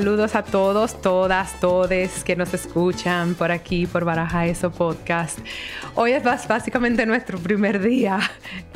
[0.00, 5.38] Saludos a todos, todas, todes que nos escuchan por aquí, por Baraja Eso Podcast.
[5.94, 8.18] Hoy es básicamente nuestro primer día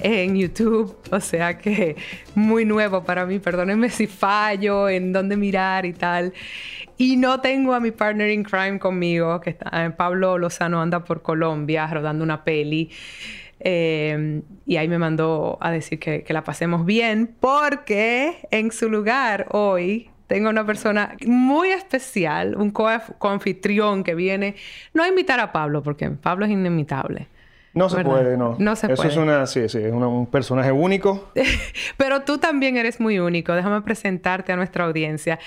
[0.02, 1.96] en YouTube, o sea que
[2.34, 3.38] muy nuevo para mí.
[3.38, 6.34] Perdónenme si fallo en dónde mirar y tal.
[6.98, 11.04] Y no tengo a mi partner in crime conmigo, que está, eh, Pablo Lozano anda
[11.04, 12.90] por Colombia rodando una peli.
[13.60, 18.90] Eh, y ahí me mandó a decir que, que la pasemos bien porque en su
[18.90, 24.56] lugar hoy tengo una persona muy especial, un co-anfitrión que viene,
[24.92, 27.28] no a invitar a Pablo, porque Pablo es inimitable.
[27.74, 28.54] No se puede, no.
[28.60, 29.08] No se Eso puede.
[29.10, 31.32] es una, sí, sí, es una- un personaje único.
[31.96, 33.52] Pero tú también eres muy único.
[33.52, 35.40] Déjame presentarte a nuestra audiencia.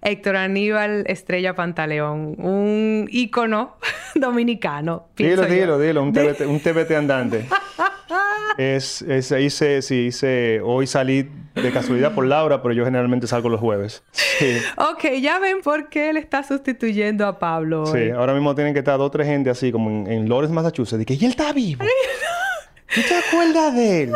[0.00, 3.76] Héctor Aníbal Estrella Pantaleón, un ícono
[4.14, 5.08] dominicano.
[5.14, 5.54] Dilo, yo.
[5.54, 7.44] dilo, dilo, un TBT, un TBT andante.
[8.56, 13.48] es, es, hice, sí, hice, hoy salí de casualidad por Laura, pero yo generalmente salgo
[13.48, 14.02] los jueves.
[14.12, 17.84] Sí, Ok, ya ven por qué él está sustituyendo a Pablo.
[17.84, 18.06] hoy.
[18.06, 18.10] sí.
[18.10, 20.98] Ahora mismo tienen que estar dos o tres gente así, como en, en Lawrence, Massachusetts,
[20.98, 21.84] de que, y él está vivo.
[22.94, 24.12] ¿Tú te acuerdas de él?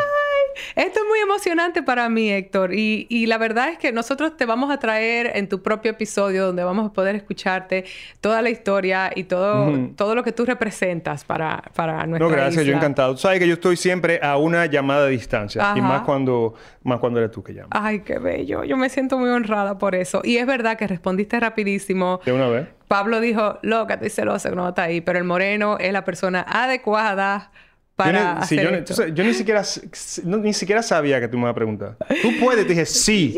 [0.78, 2.72] Esto es muy emocionante para mí, Héctor.
[2.72, 6.46] Y, y la verdad es que nosotros te vamos a traer en tu propio episodio
[6.46, 7.84] donde vamos a poder escucharte
[8.20, 12.64] toda la historia y todo, todo lo que tú representas para, para nuestra No, gracias,
[12.64, 13.14] yo encantado.
[13.14, 15.72] Tú sabes que yo estoy siempre a una llamada de distancia.
[15.74, 17.70] Y más cuando, más cuando eres tú que llamas.
[17.72, 18.62] Ay, qué bello.
[18.62, 20.20] Yo me siento muy honrada por eso.
[20.22, 22.20] Y es verdad que respondiste rapidísimo.
[22.24, 22.68] De una vez.
[22.86, 25.00] Pablo dijo, loca, estoy celosa que no está ahí.
[25.00, 27.50] Pero el moreno es la persona adecuada
[27.98, 28.94] Yo para ni, sí, hacer yo, ni- esto.
[28.94, 29.62] tú yo ni siquiera
[30.24, 31.96] no- ni siquiera sabía que tú me ibas a preguntar.
[32.22, 33.36] Tú puedes, te dije sí.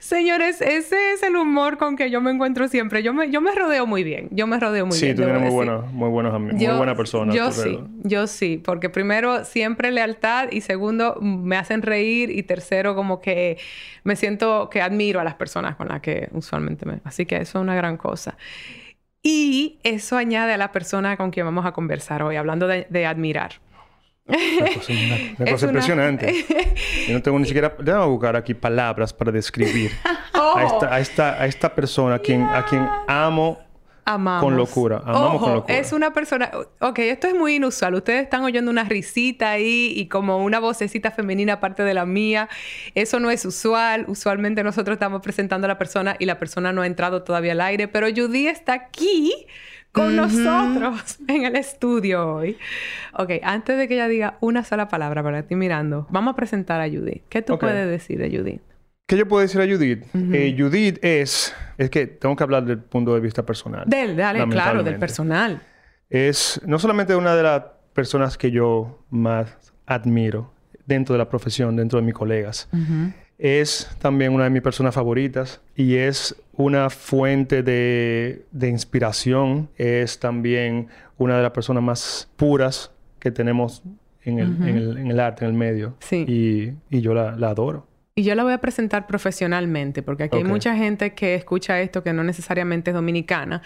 [0.00, 3.02] Señores, ese es el humor con que yo me encuentro siempre.
[3.02, 4.28] Yo me, yo me rodeo muy bien.
[4.30, 5.16] Yo me rodeo muy sí, bien.
[5.16, 7.34] tú debo tienes muy buenos, muy buenos amigos, muy buena persona.
[7.34, 12.42] Yo tú, sí, yo sí, porque primero siempre lealtad y segundo me hacen reír y
[12.42, 13.58] tercero como que
[14.04, 17.00] me siento que admiro a las personas con las que usualmente me...
[17.04, 18.36] Así que eso es una gran cosa.
[19.26, 23.06] Y eso añade a la persona con quien vamos a conversar hoy, hablando de, de
[23.06, 23.52] admirar.
[24.26, 24.36] Una
[24.74, 26.44] cosa, una- una cosa una- impresionante.
[27.08, 27.74] Yo no tengo ni siquiera...
[27.78, 29.90] Déjame buscar aquí palabras para describir
[30.36, 30.56] Oh.
[30.58, 33.58] a, esta, a, esta, a esta persona a quien, a quien amo.
[34.04, 34.44] Amamos.
[34.44, 35.78] Con locura, amamos Ojo, con locura.
[35.78, 36.50] Es una persona.
[36.80, 37.94] Ok, esto es muy inusual.
[37.94, 42.48] Ustedes están oyendo una risita ahí y como una vocecita femenina aparte de la mía.
[42.94, 44.04] Eso no es usual.
[44.08, 47.60] Usualmente nosotros estamos presentando a la persona y la persona no ha entrado todavía al
[47.60, 47.88] aire.
[47.88, 49.32] Pero Judy está aquí
[49.92, 52.58] con nosotros en el estudio hoy.
[53.14, 56.80] Ok, antes de que ella diga una sola palabra para ti mirando, vamos a presentar
[56.80, 57.22] a Judy.
[57.28, 58.60] ¿Qué tú puedes decir de Judy?
[59.06, 60.02] ¿Qué yo puedo decir a Judith?
[60.14, 61.54] Eh, Judith es...
[61.78, 63.84] Es que tengo que hablar del punto de vista personal.
[63.86, 65.62] Del, dale, claro, del personal.
[66.10, 67.62] Es no solamente una de las
[67.92, 70.52] personas que yo más admiro
[70.86, 72.68] dentro de la profesión, dentro de mis colegas,
[73.38, 80.18] es también una de mis personas favoritas y es una fuente de, de inspiración, es
[80.20, 83.82] también una de las personas más puras que tenemos
[84.22, 85.94] en el, en el- en el arte, en el medio.
[86.00, 86.24] Sí.
[86.28, 87.86] Y, y yo la, la adoro.
[88.16, 92.04] Y yo la voy a presentar profesionalmente, porque aquí hay mucha gente que escucha esto
[92.04, 93.60] que no necesariamente es dominicana.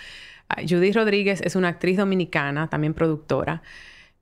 [0.49, 3.63] Ah, Judith Rodríguez es una actriz dominicana, también productora.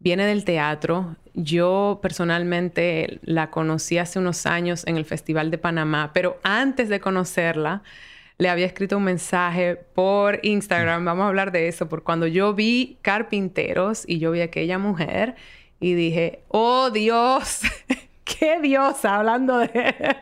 [0.00, 1.14] Viene del teatro.
[1.34, 6.98] Yo personalmente la conocí hace unos años en el Festival de Panamá, pero antes de
[6.98, 7.84] conocerla,
[8.38, 11.04] le había escrito un mensaje por Instagram.
[11.04, 14.78] Vamos a hablar de eso, porque cuando yo vi Carpinteros y yo vi a aquella
[14.78, 15.36] mujer
[15.78, 17.60] y dije, oh Dios,
[18.26, 20.16] qué diosa, hablando de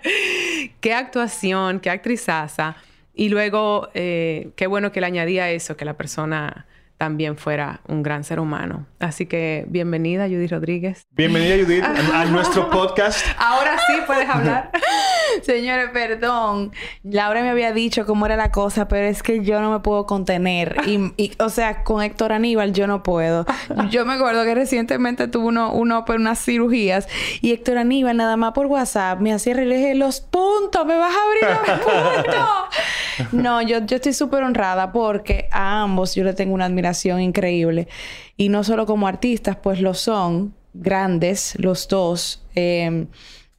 [0.81, 2.77] qué actuación, qué actrizaza.
[3.15, 6.67] Y luego, eh, qué bueno que le añadía eso, que la persona
[6.99, 8.87] también fuera un gran ser humano.
[9.01, 11.07] Así que bienvenida, Judy Rodríguez.
[11.11, 13.27] Bienvenida Judith a, a nuestro podcast.
[13.39, 14.71] Ahora sí puedes hablar.
[15.43, 16.73] Señores, perdón.
[17.03, 20.07] Laura me había dicho cómo era la cosa, pero es que yo no me puedo
[20.07, 20.77] contener.
[20.87, 23.47] Y, y, o sea, con Héctor Aníbal yo no puedo.
[23.91, 27.09] Yo me acuerdo que recientemente tuve uno, uno por unas cirugías
[27.41, 30.85] y Héctor Aníbal nada más por WhatsApp me hacía reír y le dije, los puntos,
[30.87, 33.33] me vas a abrir los puntos.
[33.33, 37.89] No, yo, yo estoy súper honrada porque a ambos yo le tengo una admiración increíble.
[38.37, 42.43] Y no solo como artistas, pues lo son, grandes, los dos.
[42.55, 43.07] Eh,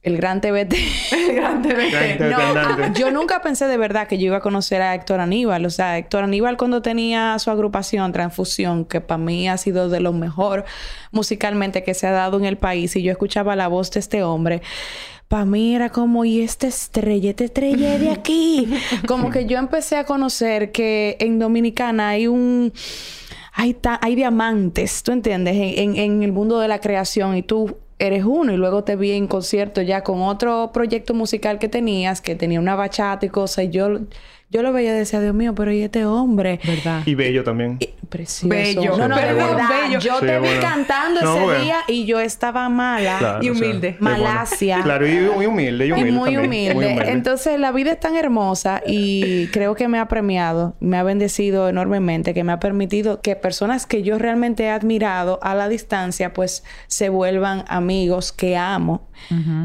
[0.06, 0.74] el gran TBT.
[1.12, 2.20] el gran TBT.
[2.30, 5.66] No, yo nunca pensé de verdad que yo iba a conocer a Héctor Aníbal.
[5.66, 9.98] O sea, Héctor Aníbal cuando tenía su agrupación Transfusión, que para mí ha sido de
[9.98, 10.64] lo mejor
[11.10, 14.22] musicalmente que se ha dado en el país, y yo escuchaba la voz de este
[14.22, 14.62] hombre
[15.28, 18.72] para mí era como, y esta estrella, esta estrella de aquí.
[19.08, 22.72] como que yo empecé a conocer que en Dominicana hay un...
[23.58, 25.56] Hay, hay diamantes, ¿tú entiendes?
[25.56, 29.12] En, en, el mundo de la creación y tú eres uno y luego te vi
[29.12, 33.64] en concierto ya con otro proyecto musical que tenías, que tenía una bachata y cosas
[33.66, 34.00] y yo
[34.48, 36.60] yo lo veía y decía, Dios mío, pero ¿y este hombre?
[36.64, 37.02] ¿Verdad?
[37.04, 37.78] Y bello también.
[38.08, 38.48] precioso.
[38.48, 38.96] Bello.
[38.96, 39.68] No, no, pero de verdad.
[39.68, 39.98] bello.
[39.98, 43.40] Yo te vi cantando ese día y yo estaba mala.
[43.42, 43.96] y humilde.
[43.98, 44.82] Malasia.
[44.82, 45.88] Claro, y muy humilde.
[45.88, 46.46] Y, humilde y muy, también.
[46.46, 46.74] humilde.
[46.74, 47.10] muy humilde.
[47.10, 51.68] Entonces, la vida es tan hermosa y creo que me ha premiado, me ha bendecido
[51.68, 56.32] enormemente, que me ha permitido que personas que yo realmente he admirado a la distancia,
[56.32, 59.08] pues se vuelvan amigos que amo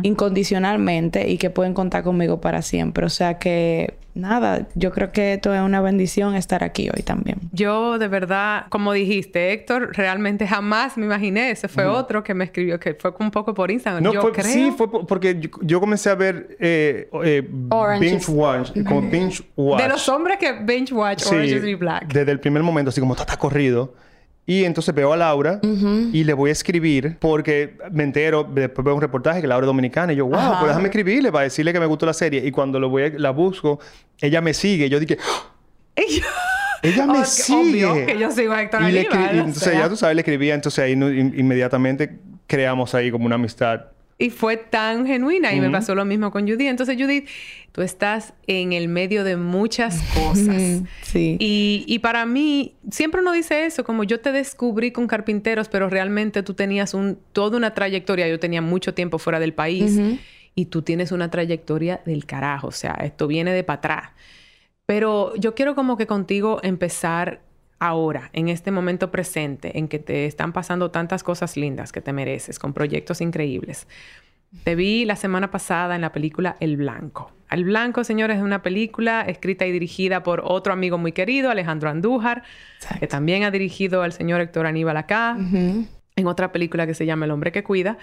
[0.01, 3.05] incondicionalmente y que pueden contar conmigo para siempre.
[3.05, 7.37] O sea que nada, yo creo que esto es una bendición estar aquí hoy también.
[7.51, 11.51] Yo de verdad, como dijiste, Héctor, realmente jamás me imaginé.
[11.51, 14.03] Ese fue otro que me escribió, que fue un poco por Instagram.
[14.03, 14.45] No, yo fue, creo...
[14.45, 17.47] sí, fue porque yo, comencé a ver eh, eh,
[17.99, 19.81] Binge Watch, como Binge Watch.
[19.81, 22.07] De los hombres que Binge Watch sí, Orange is Black.
[22.11, 23.93] Desde el primer momento, así como todo está corrido.
[24.45, 28.95] Y entonces veo a Laura y le voy a escribir porque me entero, después veo
[28.95, 31.79] un reportaje que Laura es dominicana y yo, wow, pues déjame escribirle para decirle que
[31.79, 32.45] me gustó la serie.
[32.45, 33.79] Y cuando lo voy a, la busco,
[34.19, 34.89] ella me sigue.
[34.89, 35.17] Yo dije,
[36.81, 37.85] ella me sigue.
[37.85, 40.21] Obvio que yo sigo a Héctor y, le Aníbal, y entonces ya tú sabes, le
[40.21, 40.55] escribía.
[40.55, 43.85] Entonces ahí inmediatamente creamos ahí como una amistad
[44.21, 45.53] y fue tan genuina.
[45.53, 46.69] Y me pasó lo mismo con Judith.
[46.69, 47.27] Entonces, Judith,
[47.71, 50.83] tú estás en el medio de muchas cosas.
[51.01, 51.37] sí.
[51.39, 55.89] Y, y, para mí, siempre uno dice eso, como yo te descubrí con carpinteros, pero
[55.89, 58.27] realmente tú tenías un, toda una trayectoria.
[58.27, 59.99] Yo tenía mucho tiempo fuera del país.
[60.53, 62.67] Y tú tienes una trayectoria del carajo.
[62.67, 64.09] O sea, esto viene de para atrás.
[64.85, 67.41] Pero yo quiero como que contigo empezar
[67.81, 72.13] ahora, en este momento presente, en que te están pasando tantas cosas lindas que te
[72.13, 73.87] mereces, con proyectos increíbles.
[74.63, 77.31] Te vi la semana pasada en la película El Blanco.
[77.49, 81.89] El Blanco, señores, es una película escrita y dirigida por otro amigo muy querido, Alejandro
[81.89, 82.43] Andújar,
[82.99, 87.25] que también ha dirigido al señor Héctor Aníbal acá, en otra película que se llama
[87.25, 87.97] El Hombre que Cuida.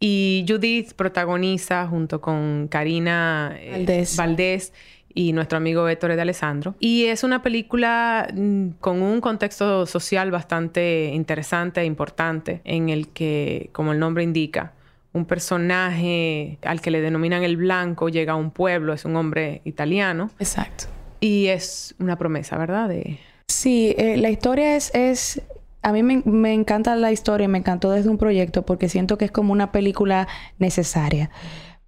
[0.00, 4.72] Y Judith protagoniza junto con Karina eh, Valdés
[5.14, 6.74] y nuestro amigo Héctor de Alessandro.
[6.80, 13.08] Y es una película mm, con un contexto social bastante interesante e importante, en el
[13.08, 14.72] que, como el nombre indica,
[15.12, 19.62] un personaje al que le denominan el blanco llega a un pueblo, es un hombre
[19.64, 20.30] italiano.
[20.40, 20.86] Exacto.
[21.20, 22.88] Y es una promesa, ¿verdad?
[22.88, 23.18] De...
[23.48, 25.40] Sí, eh, la historia es, es...
[25.82, 29.26] A mí me, me, encanta la historia, me encantó desde un proyecto porque siento que
[29.26, 30.26] es como una película
[30.58, 31.30] necesaria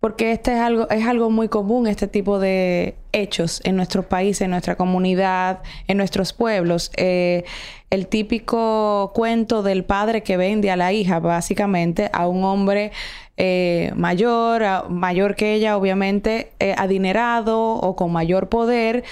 [0.07, 4.41] porque este es algo, es algo muy común, este tipo de hechos en nuestro país,
[4.41, 6.93] en nuestra comunidad, en nuestros pueblos.
[6.97, 7.43] Eh,
[7.91, 12.93] el típico cuento del padre que vende a la hija, básicamente, a un hombre
[13.37, 19.03] eh, mayor, mayor que ella, obviamente, eh, adinerado o con mayor poder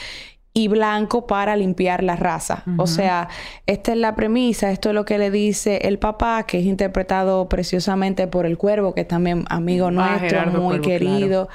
[0.57, 2.63] y blanco para limpiar la raza.
[2.79, 3.29] O sea,
[3.67, 7.49] esta es la premisa, esto es lo que le dice el papá, que es interpretado
[7.49, 11.49] preciosamente por el cuervo, que es también amigo ah, nuestro, muy querido.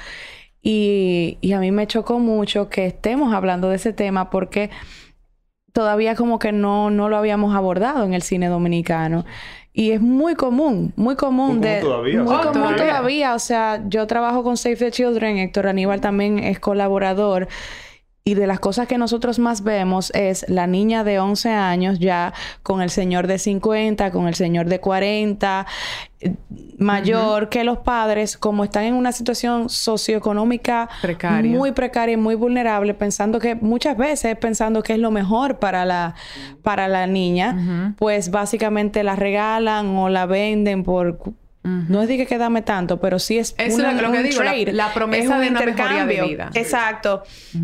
[0.62, 4.68] Y, y, a mí me chocó mucho que estemos hablando de ese tema porque
[5.72, 9.24] todavía como que no, no lo habíamos abordado en el cine dominicano.
[9.72, 11.80] Y es muy común, muy común de...
[11.80, 13.34] Todavía, muy común todavía.
[13.34, 17.48] O sea, yo trabajo con Save the Children, Héctor Aníbal también es colaborador.
[18.22, 22.34] Y de las cosas que nosotros más vemos es la niña de 11 años ya
[22.62, 25.66] con el señor de 50, con el señor de 40,
[26.20, 26.34] eh,
[26.76, 30.90] mayor que los padres, como están en una situación socioeconómica
[31.44, 35.86] muy precaria y muy vulnerable, pensando que muchas veces pensando que es lo mejor para
[35.86, 36.14] la,
[36.62, 41.18] para la niña, pues básicamente la regalan o la venden por
[41.62, 44.94] no es de que quédame tanto, pero sí es eso es lo que digo, La,
[44.94, 46.06] promesa de intercambio.
[46.06, 46.50] de vida.
[46.54, 47.22] Exacto.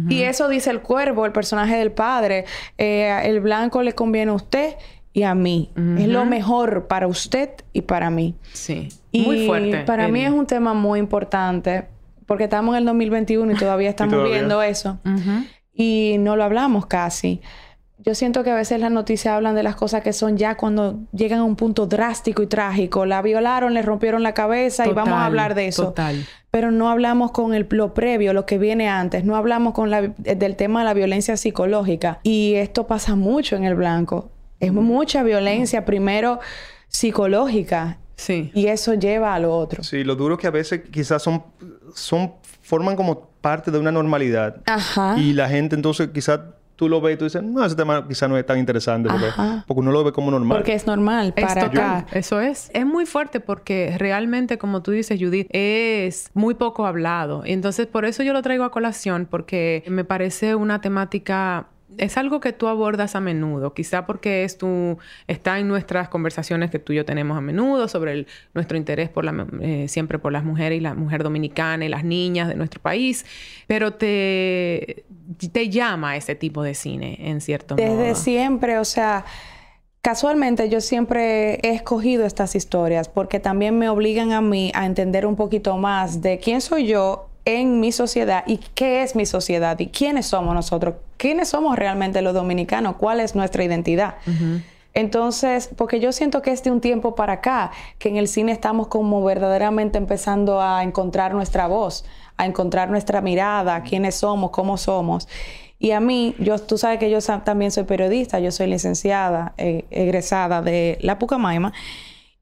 [0.09, 2.45] Y eso dice el cuervo, el personaje del padre.
[2.77, 4.75] Eh, el blanco le conviene a usted
[5.13, 5.71] y a mí.
[5.99, 8.35] Es lo mejor para usted y para mí.
[8.53, 8.89] Sí.
[9.13, 9.79] muy fuerte.
[9.85, 11.87] Para mí es un tema muy importante
[12.27, 14.99] porque estamos en el 2021 y todavía estamos viendo eso.
[15.73, 17.41] Y no lo hablamos casi.
[18.09, 21.01] Yo siento que a veces las noticias hablan de las cosas que son ya cuando
[21.13, 23.05] llegan a un punto drástico y trágico.
[23.05, 25.87] La violaron, le rompieron la cabeza y vamos a hablar de eso.
[25.87, 26.25] Total.
[26.53, 29.25] Pero no hablamos con el, lo previo, lo que viene antes.
[29.25, 32.21] No hablamos con la, del tema de la violencia psicológica.
[32.23, 34.31] Y esto pasa mucho en el blanco.
[34.61, 36.39] Es mucha violencia, primero
[36.87, 38.51] psicológica Sí.
[38.55, 39.83] Y eso lleva a lo otro.
[39.83, 41.43] Sí, lo duro es que a veces quizás son,
[41.95, 42.33] son,
[42.63, 44.63] forman como parte de una normalidad.
[44.67, 45.17] Ajá.
[45.19, 46.41] Y la gente entonces quizás
[46.77, 49.09] tú lo ves y tú dices, no, ese tema quizás no es tan interesante
[49.67, 50.59] porque, uno lo ve como normal.
[50.59, 52.07] Porque es normal para acá.
[52.13, 52.71] Eso es.
[52.73, 57.43] Es muy fuerte porque realmente, como tú dices, Judith, es muy poco hablado.
[57.45, 61.69] Entonces, por eso yo lo traigo a colación, porque me parece una temática.
[61.99, 66.71] Es algo que tú abordas a menudo, quizá porque es tu, está en nuestras conversaciones
[66.71, 70.19] que tú y yo tenemos a menudo sobre el- nuestro interés por la, eh, siempre
[70.19, 73.25] por las mujeres y la mujer dominicana y las niñas de nuestro país,
[73.67, 75.05] pero te,
[75.53, 77.87] te llama ese tipo de cine en cierto modo.
[77.87, 79.25] Desde siempre, o sea,
[80.03, 85.27] casualmente yo siempre he escogido estas historias porque también me obligan a mí a entender
[85.27, 89.79] un poquito más de quién soy yo en mi sociedad y qué es mi sociedad
[89.79, 94.17] y quiénes somos nosotros, quiénes somos realmente los dominicanos, cuál es nuestra identidad.
[94.93, 98.51] Entonces, porque yo siento que es de un tiempo para acá, que en el cine
[98.51, 102.05] estamos como verdaderamente empezando a encontrar nuestra voz,
[102.37, 105.29] a encontrar nuestra mirada, quiénes somos, cómo somos.
[105.79, 109.85] Y a mí, yo, tú sabes que yo también soy periodista, yo soy licenciada, eh,
[109.91, 111.73] egresada de la Pucamaima.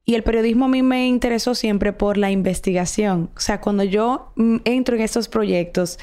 [0.05, 3.31] Y el periodismo a mí me interesó siempre por la investigación.
[3.35, 5.97] O sea, cuando yo mm, entro en estos proyectos,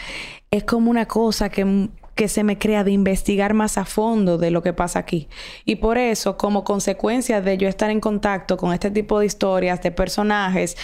[0.50, 4.38] es como una cosa que, mm, que se me crea de investigar más a fondo
[4.38, 5.28] de lo que pasa aquí.
[5.64, 9.80] Y por eso, como consecuencia de yo estar en contacto con este tipo de historias,
[9.82, 10.76] de personajes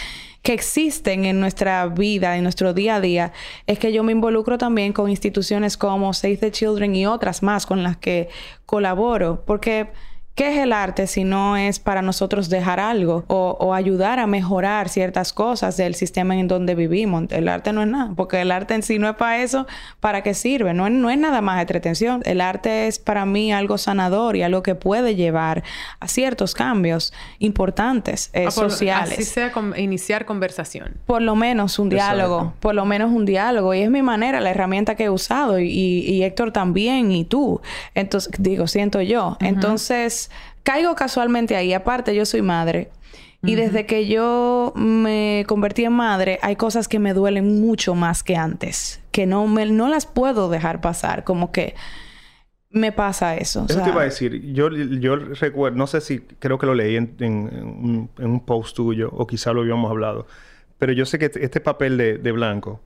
[0.43, 3.33] que existen en nuestra vida, en nuestro día a día,
[3.67, 7.67] es que yo me involucro también con instituciones como Save the Children y otras más
[7.67, 8.29] con las que
[8.65, 9.45] colaboro.
[9.45, 9.89] Porque
[10.39, 14.29] ¿Qué es el arte si no es para nosotros dejar algo o, o ayudar a
[14.29, 17.25] mejorar ciertas cosas del sistema en donde vivimos?
[17.31, 19.67] El arte no es nada, porque el arte en sí no es para eso,
[19.99, 20.75] ¿para qué sirve?
[20.75, 22.23] No, es- no es nada más entretención.
[22.25, 25.65] El arte es para mí algo sanador y algo que puede llevar
[25.99, 30.99] a ciertos cambios importantes eh, Ah, por- sociales Así sea, con- iniciar conversación.
[31.07, 32.15] por lo menos un Exacto.
[32.17, 33.75] diálogo, por lo menos un diálogo.
[33.75, 35.59] Y es mi manera, la herramienta que he usado.
[35.59, 37.61] Y, y- y Héctor también, y tú.
[37.97, 39.37] Entonces, digo, siento yo.
[39.41, 40.28] Entonces,
[40.69, 41.73] caigo casualmente ahí.
[41.73, 42.91] Aparte, yo soy madre.
[43.43, 48.23] Y desde que yo me convertí en madre, hay cosas que me duelen mucho más
[48.25, 49.01] que antes.
[49.13, 51.23] Que no, me, no las puedo dejar pasar.
[51.23, 51.75] Como que
[52.71, 53.63] me pasa eso.
[53.63, 54.53] o Eso sea, te iba a decir.
[54.53, 58.27] Yo, yo recuerdo, no sé si creo que lo leí en, en- en un, en
[58.27, 60.27] un post tuyo o quizá lo habíamos hablado.
[60.79, 62.81] Pero yo sé que este este papel de, de blanco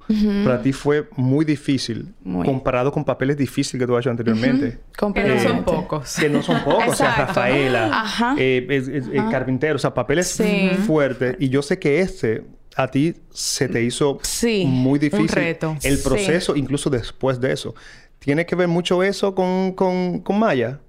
[0.44, 2.46] para ti fue muy difícil Muy.
[2.46, 4.78] comparado con papeles difíciles que tú has hecho anteriormente.
[5.14, 6.16] Que no son pocos.
[6.18, 6.88] Que no son pocos.
[6.88, 7.14] o sea.
[7.14, 9.76] Rafaela, eh, es- eh, Carpintero.
[9.76, 10.70] O sea, papeles Sí.
[10.86, 11.36] fuertes.
[11.38, 12.44] Y yo sé que este
[12.76, 14.64] a ti se te hizo Sí.
[14.66, 15.28] muy difícil.
[15.28, 15.76] reto.
[15.82, 16.02] El Sí.
[16.08, 17.74] proceso, incluso después de eso.
[18.18, 20.80] ¿Tiene que ver mucho eso con, con, con Maya?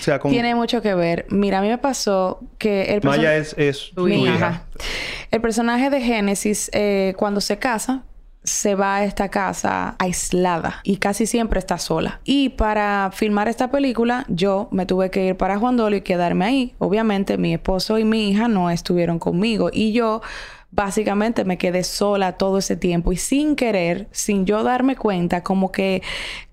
[0.00, 0.30] O sea, con...
[0.30, 1.26] Tiene mucho que ver.
[1.30, 4.34] Mira, a mí me pasó que el Maya person- es, Tu hija.
[4.34, 4.62] hija.
[5.30, 8.04] El personaje de Génesis, eh, cuando se casa,
[8.44, 12.20] se va a esta casa aislada y casi siempre está sola.
[12.24, 16.44] Y para filmar esta película, yo me tuve que ir para Juan Dolio y quedarme
[16.44, 16.74] ahí.
[16.78, 20.22] Obviamente, mi esposo y mi hija no estuvieron conmigo y yo
[20.72, 25.70] básicamente me quedé sola todo ese tiempo y sin querer, sin yo darme cuenta, como
[25.70, 26.02] que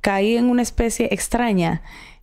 [0.01, 1.81] caí en una especie extraña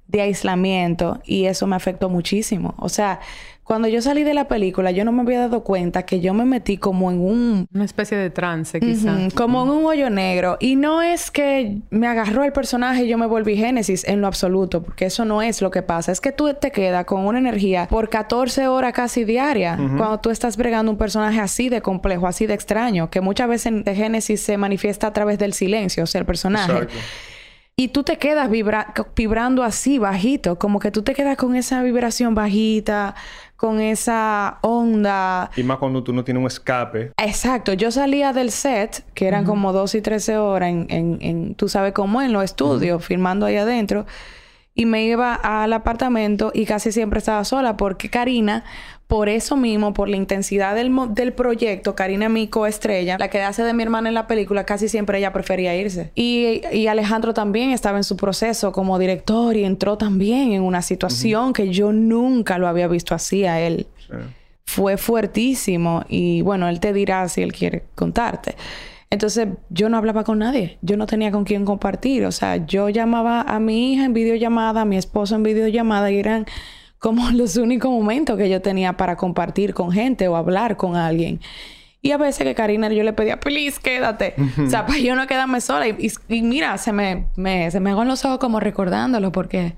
[0.08, 2.74] de aislamiento y eso me afectó muchísimo.
[2.78, 3.20] O sea,
[3.66, 6.44] cuando yo salí de la película, yo no me había dado cuenta que yo me
[6.44, 9.12] metí como en un Una especie de trance, quizá.
[9.12, 10.56] Ujú, Como en un hoyo negro.
[10.60, 14.28] Y no es que me agarró el personaje y yo me volví Génesis en lo
[14.28, 16.12] absoluto, porque eso no es lo que pasa.
[16.12, 20.30] Es que tú te quedas con una energía por 14 horas casi diaria cuando tú
[20.30, 23.96] estás bregando un personaje así de complejo, así de extraño, que muchas veces en de
[23.96, 26.72] Génesis se manifiesta a través del silencio, o sea, el personaje.
[26.72, 26.94] Exacto.
[27.78, 31.82] Y tú te quedas vibra- vibrando así, bajito, como que tú te quedas con esa
[31.82, 33.14] vibración bajita,
[33.56, 35.50] con esa onda.
[35.58, 37.12] Y más cuando tú no tienes un escape.
[37.18, 41.54] Exacto, yo salía del set, que eran como 12 y 13 horas en, en, en
[41.54, 44.06] tú sabes cómo, en los estudios, filmando ahí adentro,
[44.74, 48.64] y me iba al apartamento y casi siempre estaba sola porque Karina,
[49.06, 53.62] por eso mismo, por la intensidad del, del proyecto, Karina, mi coestrella, la que hace
[53.62, 56.10] de mi hermana en la película, casi siempre ella prefería irse.
[56.16, 60.82] Y, y Alejandro también estaba en su proceso como director y entró también en una
[60.82, 64.14] situación que yo nunca lo había visto así a él Sí.
[64.64, 68.54] fue fuertísimo y bueno, él te dirá si él quiere contarte.
[69.10, 72.88] Entonces yo no hablaba con nadie, yo no tenía con quién compartir, o sea, yo
[72.88, 76.46] llamaba a mi hija en videollamada, a mi esposo en videollamada y eran
[76.98, 81.40] como los únicos momentos que yo tenía para compartir con gente o hablar con alguien.
[82.02, 84.34] Y a veces que Karina yo le pedía, please, quédate.
[84.64, 85.88] O sea, para yo no quedarme sola.
[85.88, 85.96] Y,
[86.28, 89.74] y- y mira, se me, me, se me hagan los ojos como recordándolo porque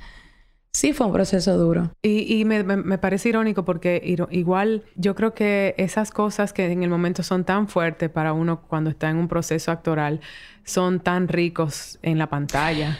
[0.70, 1.90] Sí, fue un proceso duro.
[2.02, 6.70] Y, y me, me- me parece irónico porque igual yo creo que esas cosas que
[6.70, 10.20] en el momento son tan fuertes para uno cuando está en un proceso actoral
[10.64, 12.98] son tan ricos en la pantalla.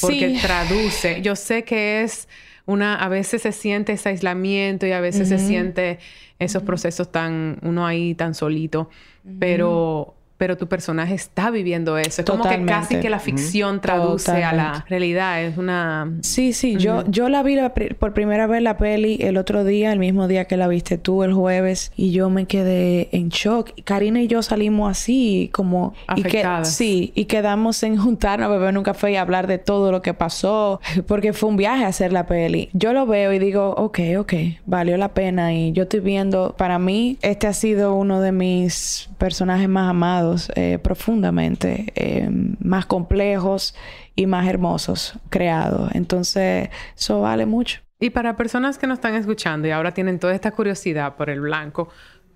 [0.00, 0.42] Porque Sí.
[0.42, 1.20] traduce.
[1.20, 2.26] Yo sé que es
[2.70, 2.94] una...
[2.94, 5.98] A veces se siente ese aislamiento y a veces se siente
[6.38, 7.58] esos procesos tan...
[7.62, 8.90] Uno ahí tan solito.
[9.38, 10.14] Pero...
[10.40, 12.22] Pero tu personaje está viviendo eso.
[12.22, 13.00] Es como que casi Totalmente.
[13.00, 14.86] que la ficción traduce a la Totalmente.
[14.88, 15.42] realidad.
[15.44, 16.10] Es una...
[16.22, 19.64] Sí, sí, yo, yo la vi la pri- por primera vez la peli el otro
[19.64, 23.28] día, el mismo día que la viste tú, el jueves, y yo me quedé en
[23.28, 23.72] shock.
[23.84, 25.92] Karina y yo salimos así, como...
[26.16, 26.72] Y que, Afectadas.
[26.74, 30.14] sí, y quedamos en juntarnos a beber un café y hablar de todo lo que
[30.14, 32.70] pasó, porque fue un viaje hacer la peli.
[32.72, 34.32] Yo lo veo y digo, ok, ok,
[34.64, 39.10] valió la pena, y yo estoy viendo, para mí, este ha sido uno de mis
[39.18, 42.28] personajes más amados eh, profundamente, eh,
[42.60, 43.74] más complejos
[44.14, 45.90] y más hermosos creados.
[45.94, 47.80] Entonces, eso vale mucho.
[47.98, 51.40] Y para personas que nos están escuchando y ahora tienen toda esta curiosidad por el
[51.40, 51.88] blanco,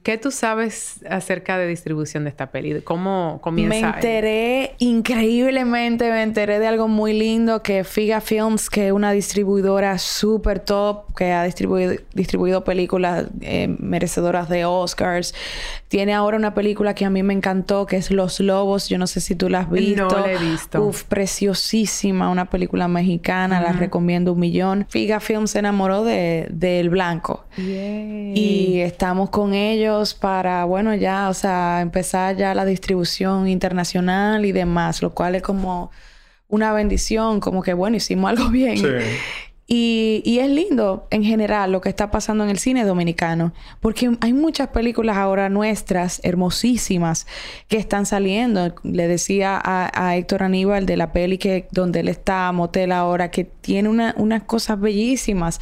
[0.05, 2.75] ¿qué tú sabes acerca de distribución de esta peli?
[2.75, 3.75] ¿De ¿Cómo comienza?
[3.75, 9.13] Me enteré increíblemente, me enteré de algo muy lindo que Figa Films, que es una
[9.13, 15.35] distribuidora súper top, que ha distribuido, distribuido películas eh, merecedoras de Oscars.
[15.89, 18.91] Tiene ahora una película que a mí me encantó, que es Los Lobos.
[18.91, 20.07] Yo no sé si tú la has visto.
[20.07, 20.83] No la he visto.
[20.83, 24.87] Uf, preciosísima, una película mexicana, la recomiendo un millón.
[24.91, 27.45] Figa Films se enamoró de, del blanco.
[27.57, 34.53] Y estamos con ellos para, bueno, ya, o sea, empezar ya la distribución internacional y
[34.53, 35.91] demás, lo cual es como
[36.49, 38.79] una bendición, como que, bueno, hicimos algo bien.
[38.79, 38.87] Sí.
[39.67, 44.11] Y, y es lindo en general lo que está pasando en el cine dominicano, porque
[44.21, 47.27] hay muchas películas ahora nuestras, hermosísimas,
[47.69, 48.75] que están saliendo.
[48.83, 53.31] Le decía a, a Héctor Aníbal de la peli que donde él está, Motel ahora,
[53.31, 55.61] que tiene una- unas cosas bellísimas.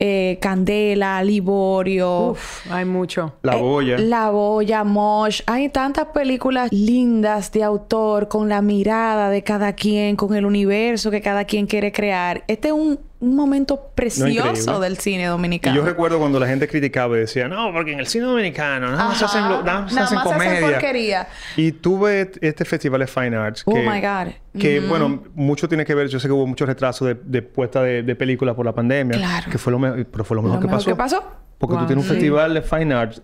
[0.00, 2.30] Eh, Candela, Liborio.
[2.32, 3.34] Uf, hay mucho.
[3.42, 3.98] La Eh, boya.
[3.98, 5.40] La Boya, Mosh.
[5.46, 11.10] Hay tantas películas lindas de autor con la mirada de cada quien, con el universo
[11.10, 12.42] que cada quien quiere crear.
[12.48, 14.80] Este es un, un momento precioso increíble.
[14.80, 15.74] del cine Y dominicano.
[15.76, 19.08] yo recuerdo cuando la gente criticaba y decía, no, porque en el cine dominicano nada
[19.08, 20.70] más se hacen, lo- nada más Nada hacen más se hacen comedia.
[20.72, 21.28] porquería.
[21.56, 24.32] Y tuve este festival de Fine Arts Oh que, my God.
[24.60, 27.82] que bueno, mucho tiene que ver, yo sé que hubo mucho retraso de, de puesta
[27.82, 29.50] de, de películas por la pandemia, Claro.
[29.50, 30.90] que fue lo pero fue lo mejor, Lo que, mejor pasó.
[30.90, 31.24] que pasó.
[31.58, 32.14] Porque Wow, tú tienes un sí.
[32.14, 33.22] festival de Fine Arts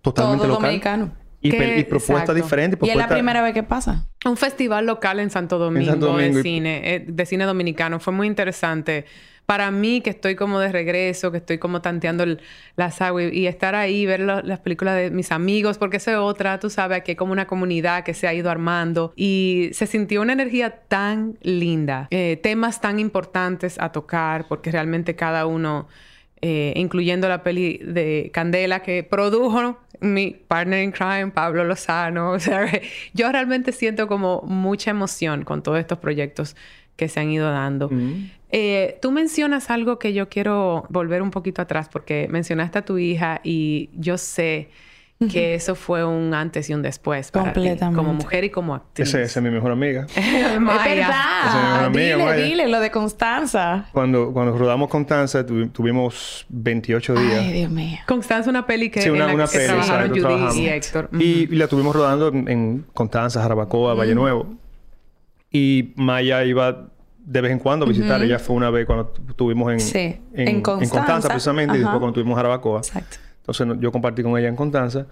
[0.00, 0.62] totalmente Todo local.
[0.66, 1.12] dominicano.
[1.42, 2.34] Y, Que- y propuestas exacto.
[2.34, 2.78] diferentes.
[2.82, 4.06] Y es la primera vez que pasa.
[4.24, 7.98] Un festival local en Santo Domingo, Santo Domingo de y- cine, eh, de cine dominicano.
[7.98, 9.04] Fue muy interesante.
[9.44, 12.40] Para mí, que estoy como de regreso, que estoy como tanteando el-
[12.76, 16.16] las aguas y estar ahí, ver lo- las películas de mis amigos, porque eso es
[16.16, 19.88] otra, tú sabes, aquí hay como una comunidad que se ha ido armando y se
[19.88, 25.88] sintió una energía tan linda, eh, temas tan importantes a tocar, porque realmente cada uno
[26.42, 32.32] eh, incluyendo la peli de Candela que produjo mi partner in crime, Pablo Lozano.
[32.32, 32.68] O sea,
[33.14, 36.56] yo realmente siento como mucha emoción con todos estos proyectos
[36.96, 37.88] que se han ido dando.
[37.88, 38.30] Mm.
[38.50, 42.98] Eh, tú mencionas algo que yo quiero volver un poquito atrás porque mencionaste a tu
[42.98, 44.68] hija y yo sé
[45.28, 47.96] que eso fue un antes y un después para ti, Completamente.
[47.96, 49.08] como mujer y como actriz.
[49.08, 50.06] Ese- Esa es mi mejor amiga.
[50.06, 50.14] Maya.
[50.22, 51.84] Es Esa es mi verdad.
[51.86, 52.44] amiga, dile, Maya.
[52.44, 53.86] dile lo de Constanza.
[53.92, 57.38] Cuando, cuando rodamos Constanza, tuvi- tuvimos 28 días.
[57.40, 57.98] Ay, Dios mío.
[58.06, 60.56] Constanza, una peli que, Sí, en una, la una que peli, trabajaron Judy trabajamos.
[60.56, 61.08] y Héctor.
[61.18, 64.46] Y, y la estuvimos rodando en, en Constanza, Jarabacoa, Valle Nuevo.
[65.50, 66.88] Y Maya iba
[67.24, 68.22] de vez en cuando a visitar.
[68.22, 71.28] Ella fue una vez cuando tu- estuvimos en, Sí, en, en en Constanza.
[71.28, 71.98] precisamente, y después Ajá.
[72.00, 72.78] cuando estuvimos en Jarabacoa.
[72.78, 73.16] Exacto.
[73.46, 75.06] Entonces yo compartí con ella en Constanza.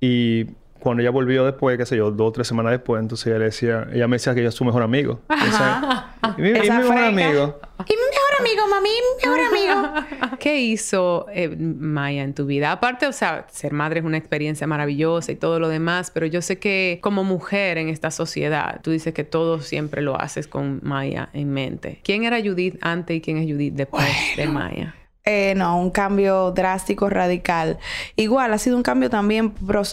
[0.00, 0.44] Y
[0.80, 3.44] cuando ella volvió después, qué sé yo, dos o tres semanas después, entonces ella le
[3.46, 5.20] decía, ella me decía que ella es su mejor amigo.
[5.28, 7.60] Esa- y mi, y mi mejor amigo.
[7.86, 10.36] Y mi mejor amigo, mami, mi mejor amigo.
[10.38, 12.72] ¿Qué hizo eh, Maya en tu vida?
[12.72, 16.40] Aparte, o sea, ser madre es una experiencia maravillosa y todo lo demás, pero yo
[16.40, 20.80] sé que como mujer en esta sociedad, tú dices que todo siempre lo haces con
[20.82, 22.00] Maya en mente.
[22.02, 24.06] ¿Quién era Judith antes y quién es Judith después
[24.36, 24.94] de Maya?
[25.26, 27.78] Eh, no, un cambio drástico, radical.
[28.16, 29.52] Igual, ha sido un cambio también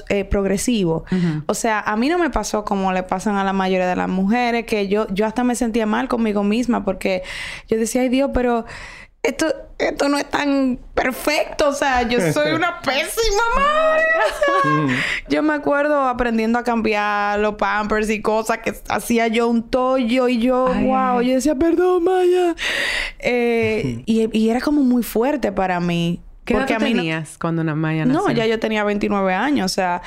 [0.10, 1.04] eh, progresivo.
[1.48, 4.08] O sea, a mí no me pasó como le pasan a la mayoría de las
[4.08, 7.24] mujeres, que yo, yo hasta me sentía mal conmigo misma porque
[7.68, 8.66] yo decía, ay Dios, pero
[9.28, 9.46] esto,
[9.78, 11.70] esto no es tan perfecto.
[11.70, 14.04] O sea, yo soy una pésima madre.
[14.40, 14.98] Sea,
[15.30, 20.28] yo me acuerdo aprendiendo a cambiar los pampers y cosas que hacía yo un tollo
[20.28, 21.28] y yo, Ay, wow, ay.
[21.28, 22.56] yo decía, perdón, Maya.
[23.20, 26.22] Eh, y, y era como muy fuerte para mí.
[26.46, 28.32] ¿Qué edad porque tú a mí no- tenías cuando una Maya no, nació?
[28.32, 30.02] ya yo tenía 29 años, o sea,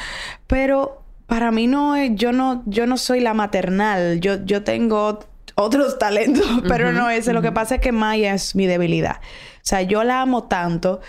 [0.46, 5.20] pero para mí no es, yo no, yo no soy la maternal, yo, yo tengo
[5.54, 7.32] otros talentos, pero no ese.
[7.32, 9.16] Lo que pasa es que Maya es mi debilidad.
[9.16, 11.00] O sea, yo la amo tanto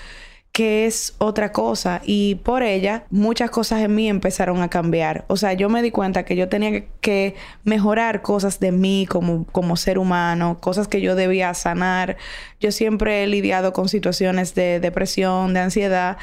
[0.51, 5.23] que es otra cosa y por ella muchas cosas en mí empezaron a cambiar.
[5.27, 9.45] O sea, yo me di cuenta que yo tenía que mejorar cosas de mí como,
[9.45, 12.17] como ser humano, cosas que yo debía sanar.
[12.60, 16.17] Yo siempre he lidiado con situaciones de depresión, de ansiedad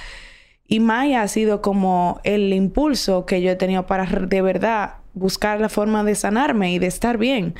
[0.71, 5.61] y Maya ha sido como el impulso que yo he tenido para de verdad buscar
[5.61, 7.55] la forma de sanarme y de estar bien.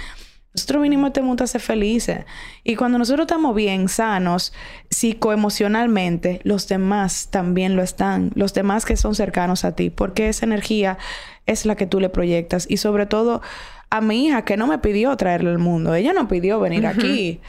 [0.55, 2.25] Nosotros vinimos a este mundo a ser felices.
[2.65, 4.53] Y cuando nosotros estamos bien, sanos,
[4.91, 8.33] psicoemocionalmente, los demás también lo están.
[8.35, 9.91] Los demás que son cercanos a ti.
[9.91, 10.99] Porque esa energía
[11.47, 12.67] es la que tú le proyectas.
[12.69, 13.41] Y sobre todo
[13.91, 15.95] a mi hija, que no me pidió traerle al mundo.
[15.95, 17.41] Ella no pidió venir aquí.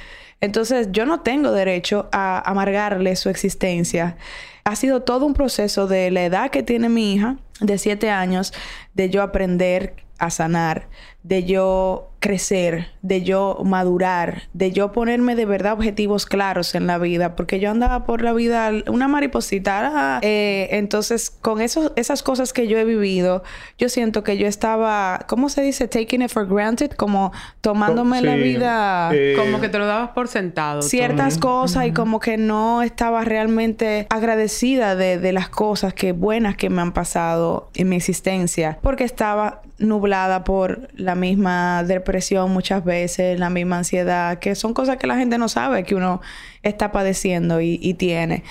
[0.41, 4.17] Entonces, yo no tengo derecho a amargarle su existencia.
[4.63, 8.53] Ha sido todo un proceso de la edad que tiene mi hija, de siete años,
[8.93, 10.88] de yo aprender a sanar,
[11.23, 16.97] de yo crecer, de yo madurar, de yo ponerme de verdad objetivos claros en la
[16.97, 20.19] vida, porque yo andaba por la vida una mariposita.
[20.21, 23.43] Eh, entonces, con esos, esas cosas que yo he vivido,
[23.77, 25.88] yo siento que yo estaba, ¿cómo se dice?
[25.88, 29.10] Taking it for granted, como tomándome la vida.
[29.13, 30.82] Eh, como que te lo dabas por sentado.
[30.82, 36.55] Ciertas cosas y como que no estaba realmente agradecida de, de las cosas que buenas
[36.55, 42.84] que me han pasado en mi existencia, porque estaba nublada por la misma depresión muchas
[42.84, 46.22] veces, la misma ansiedad, que son cosas que la gente no sabe que uno
[46.63, 48.44] está padeciendo y, tiene.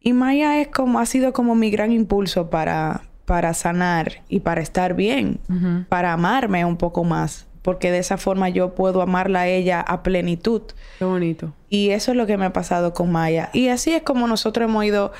[0.00, 4.62] Y Maya es como, ha sido como mi gran impulso para, para sanar y para
[4.62, 5.40] estar bien,
[5.88, 10.02] para amarme un poco más, porque de esa forma yo puedo amarla a ella a
[10.02, 10.62] plenitud.
[10.98, 11.52] Qué bonito.
[11.68, 13.50] Y eso es lo que me ha pasado con Maya.
[13.52, 15.12] Y así es como nosotros hemos ido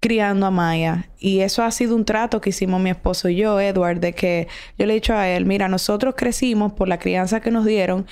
[0.00, 1.08] criando a Maya.
[1.18, 4.48] Y eso ha sido un trato que hicimos mi esposo y yo, Edward, de que
[4.78, 8.06] yo le he dicho a él, mira, nosotros crecimos por la crianza que nos dieron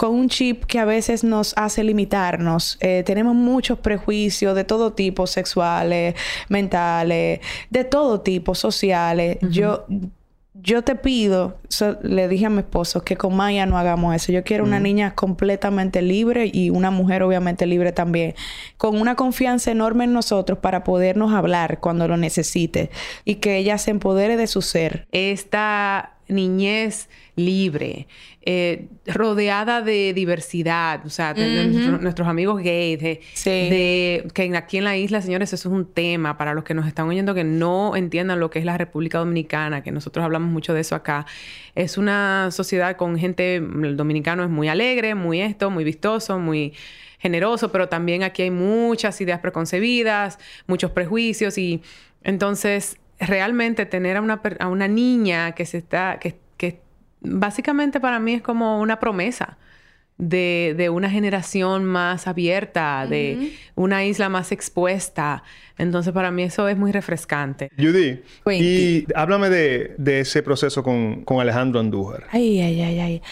[0.00, 2.78] con un chip que a veces nos hace limitarnos.
[2.80, 6.14] Eh, tenemos muchos prejuicios de todo tipo, sexuales,
[6.48, 9.36] mentales, de todo tipo, sociales.
[9.42, 9.84] Yo
[10.62, 11.58] yo te pido,
[12.02, 14.32] le dije a mi esposo, que con Maya no hagamos eso.
[14.32, 18.34] Yo quiero una niña completamente libre y una mujer obviamente libre también,
[18.76, 22.90] con una confianza enorme en nosotros para podernos hablar cuando lo necesite
[23.24, 25.06] y que ella se empodere de su ser.
[25.12, 28.06] Esta niñez libre,
[28.42, 31.66] eh, rodeada de diversidad, o sea, de,
[32.00, 36.54] nuestros amigos gays, de, que aquí en la isla, señores, eso es un tema para
[36.54, 39.90] los que nos están oyendo que no entiendan lo que es la República Dominicana, que
[39.92, 41.26] nosotros hablamos mucho de eso acá.
[41.74, 46.74] Es una sociedad con gente, el dominicano es muy alegre, muy esto, muy vistoso, muy
[47.18, 51.82] generoso, pero también aquí hay muchas ideas preconcebidas, muchos prejuicios y
[52.24, 56.80] entonces realmente tener a una, a una niña que se está, que, que
[57.20, 59.58] básicamente para mí es como una promesa
[60.20, 65.42] de, de una generación más abierta, de una isla más expuesta.
[65.78, 67.70] Entonces para mí eso es muy refrescante.
[67.78, 72.26] Judy, y háblame de, de ese proceso con, con, Alejandro Andújar.
[72.30, 73.22] Ay, ay, ay, ay.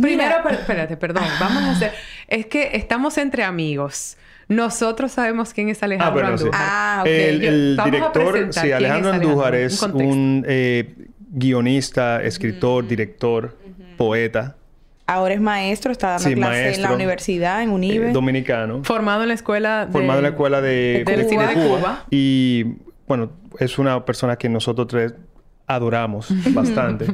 [0.00, 1.92] Primero, espérate, perdón, vamos a hacer,
[2.28, 4.16] es que estamos entre amigos.
[4.50, 6.52] Nosotros sabemos quién es Alejandro ah, Andújar.
[6.52, 10.92] Ah, El, director, sí, Alejandro Andújar es un, eh,
[11.30, 13.56] guionista, escritor, director,
[13.96, 14.56] poeta.
[15.06, 18.10] Ahora es maestro, está dando clases en la universidad, en UNIBE.
[18.10, 18.82] Eh, dominicano.
[18.82, 19.92] Formado en la escuela de...
[19.92, 22.06] Formado en la escuela de, de, cine de Cuba.
[22.10, 22.74] Y,
[23.06, 25.14] bueno, es una persona que nosotros tres
[25.68, 27.06] adoramos bastante.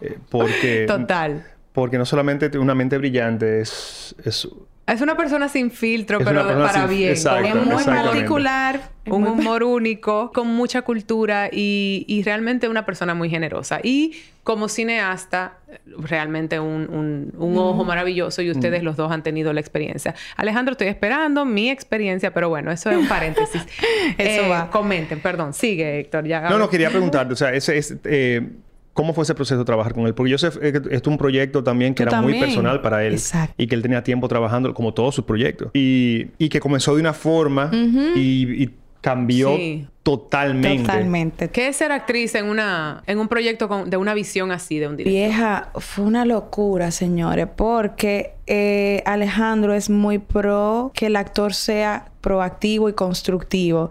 [0.00, 0.86] Eh, porque...
[0.88, 1.44] Total.
[1.72, 4.48] Porque no solamente una mente brillante, es, es
[4.92, 7.12] es una persona sin filtro, pero para bien.
[7.12, 7.26] es
[7.64, 8.90] muy particular.
[9.06, 13.80] Un humor único, con mucha cultura y, realmente una persona muy generosa.
[13.82, 20.14] Y como cineasta, realmente un, ojo maravilloso y ustedes los dos han tenido la experiencia.
[20.36, 23.62] Alejandro, estoy esperando mi experiencia, pero bueno, eso es un paréntesis.
[24.18, 24.70] eso eh, va.
[24.70, 25.54] Comenten, perdón.
[25.54, 26.26] Sigue, Héctor.
[26.26, 27.32] Ya, no, no, quería preguntarte.
[27.32, 27.96] O sea, ese es...
[28.04, 28.48] Eh,
[28.92, 30.14] ¿Cómo fue ese proceso de trabajar con él?
[30.14, 33.14] Porque yo sé que esto es un proyecto también que era muy personal para él.
[33.14, 33.54] Exacto.
[33.56, 35.70] Y que él tenía tiempo trabajando como todos sus proyectos.
[35.72, 39.56] Y, que comenzó de una forma y, cambió
[40.02, 40.82] totalmente.
[40.82, 41.48] Totalmente.
[41.48, 44.96] ¿Qué es ser actriz en una en un proyecto de una visión así de un
[44.98, 45.18] director?
[45.18, 52.10] Vieja, fue una locura, señores, porque eh, Alejandro es muy pro que el actor sea
[52.20, 53.90] proactivo y constructivo.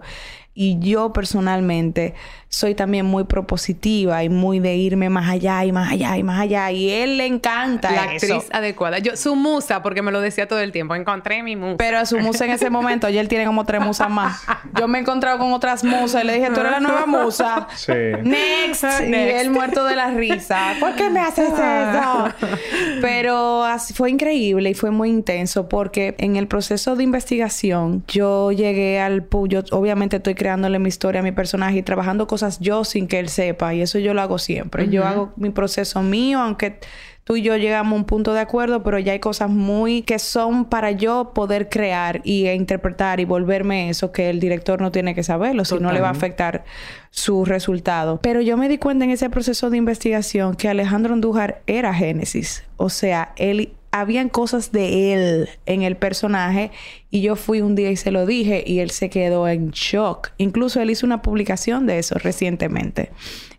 [0.54, 2.14] Y yo personalmente
[2.52, 6.40] soy también muy propositiva y muy de irme más allá y más allá y más
[6.40, 6.70] allá.
[6.72, 8.34] Y él le encanta La eso.
[8.34, 8.98] actriz adecuada.
[8.98, 10.96] Yo, su musa, porque me lo decía todo el tiempo.
[10.96, 11.76] Encontré mi musa.
[11.78, 14.42] Pero a su musa en ese momento, ya él tiene como tres musas más.
[14.76, 17.68] Yo me he encontrado con otras musas y le dije, tú eres la nueva musa.
[17.76, 17.92] Sí.
[18.22, 18.84] Next.
[19.10, 20.74] Y él muerto de la risa.
[20.80, 22.28] ¿Por qué me haces eso?
[23.00, 28.52] Pero así fue increíble y fue muy intenso porque en el proceso de investigación yo
[28.52, 29.28] llegué al...
[29.28, 33.06] pu- Yo obviamente estoy creándole mi historia a mi personaje y trabajando cosas yo sin
[33.06, 33.74] que él sepa.
[33.74, 34.88] Y eso yo lo hago siempre.
[34.88, 36.78] Yo hago mi proceso mío, aunque
[37.24, 40.18] tú y yo llegamos a un punto de acuerdo, pero ya hay cosas muy que
[40.18, 44.90] son para yo poder crear y e interpretar y volverme eso que el director no
[44.90, 46.64] tiene que saberlo, si no le va a afectar
[47.10, 48.18] su resultado.
[48.22, 52.64] Pero yo me di cuenta en ese proceso de investigación que Alejandro Andújar era Génesis,
[52.76, 56.70] o sea, él habían cosas de él en el personaje
[57.10, 60.30] y yo fui un día y se lo dije y él se quedó en shock.
[60.38, 63.10] Incluso él hizo una publicación de eso recientemente.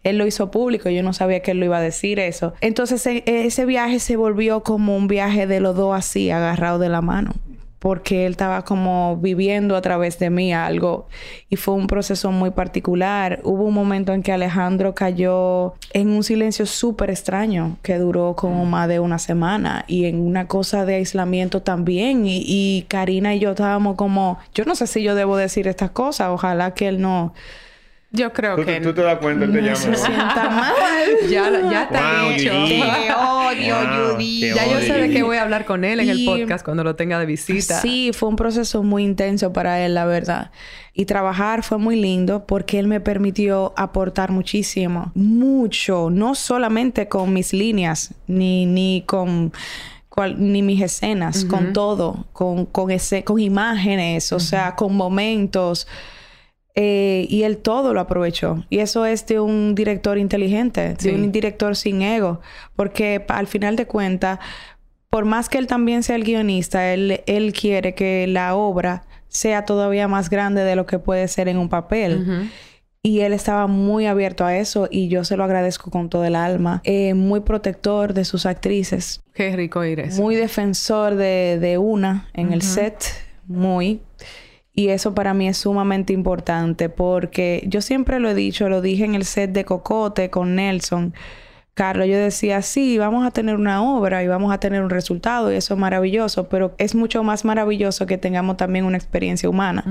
[0.03, 2.53] Él lo hizo público, yo no sabía que él lo iba a decir eso.
[2.61, 6.89] Entonces e- ese viaje se volvió como un viaje de los dos así, agarrados de
[6.89, 7.33] la mano
[7.81, 11.07] porque él estaba como viviendo a través de mí algo
[11.49, 13.39] y fue un proceso muy particular.
[13.43, 18.65] Hubo un momento en que Alejandro cayó en un silencio súper extraño que duró como
[18.65, 23.39] más de una semana y en una cosa de aislamiento también y, y Karina y
[23.39, 27.01] yo estábamos como, yo no sé si yo debo decir estas cosas, ojalá que él
[27.01, 27.33] no,
[28.13, 28.81] Yo creo Tú, que...
[28.81, 29.77] tú te das cuenta, él te no llama.
[29.77, 30.73] se sienta mal.
[31.29, 32.51] Ya, ya está Wow, dicho.
[32.51, 34.39] Te odio, Wow, Judy.
[34.53, 36.95] Ya yo sé de qué voy a hablar con él en el podcast cuando lo
[36.95, 37.79] tenga de visita.
[37.79, 40.51] Sí, fue un proceso muy intenso para él, la verdad.
[40.93, 47.31] Y trabajar fue muy lindo porque él me permitió aportar muchísimo, mucho, no solamente con
[47.31, 49.53] mis líneas, ni, ni con
[50.09, 55.87] cual- ni mis escenas, con todo, con, con, ese, con imágenes, o sea, con momentos.
[56.75, 58.63] Eh, y él todo lo aprovechó.
[58.69, 61.09] Y eso es de un director inteligente, Sí.
[61.09, 62.39] de un director sin ego.
[62.75, 64.39] Porque al final de cuentas,
[65.09, 69.65] por más que él también sea el guionista, él, él quiere que la obra sea
[69.65, 72.49] todavía más grande de lo que puede ser en un papel.
[73.03, 76.35] Y él estaba muy abierto a eso y yo se lo agradezco con todo el
[76.35, 76.81] alma.
[76.83, 80.21] Eh, muy protector de sus actrices, Qué rico oír eso.
[80.21, 83.03] muy defensor de, de una en el set,
[83.47, 84.01] muy.
[84.73, 89.03] Y eso para mí es sumamente importante porque yo siempre lo he dicho, lo dije
[89.03, 91.13] en el set de Cocote con Nelson.
[91.73, 95.51] Carlos, yo decía, sí, vamos a tener una obra y vamos a tener un resultado
[95.51, 99.85] y eso es maravilloso, pero es mucho más maravilloso que tengamos también una experiencia humana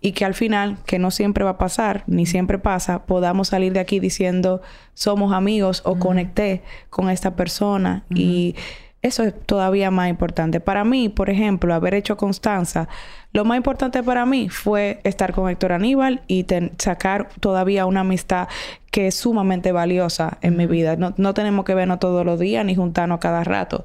[0.00, 3.72] y que al final, que no siempre va a pasar, ni siempre pasa, podamos salir
[3.72, 4.62] de aquí diciendo
[4.94, 8.54] somos amigos o conecté con esta persona y
[9.02, 10.60] eso es todavía más importante.
[10.60, 12.88] Para mí, por ejemplo, haber hecho Constanza,
[13.32, 18.00] lo más importante para mí fue estar con Héctor Aníbal y ten- sacar todavía una
[18.00, 18.48] amistad
[18.90, 20.96] que es sumamente valiosa en mi vida.
[20.96, 23.84] No, no tenemos que vernos todos los días ni juntarnos cada rato.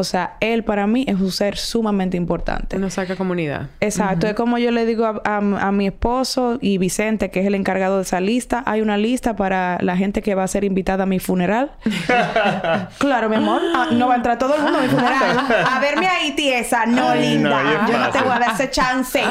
[0.00, 2.76] O sea, él para mí es un ser sumamente importante.
[2.76, 3.68] Uno saca comunidad.
[3.80, 5.36] Exacto, es como yo le digo a, a-
[5.68, 9.36] a mi esposo y Vicente, que es el encargado de esa lista, hay una lista
[9.36, 11.72] para la gente que va a ser invitada a mi funeral.
[12.98, 15.38] claro, mi amor, Ah, no va a entrar todo el mundo a mi funeral.
[15.70, 17.62] A verme ahí, tiesa, no Ay, linda.
[17.62, 19.22] no, yo no te voy a dar ese chance.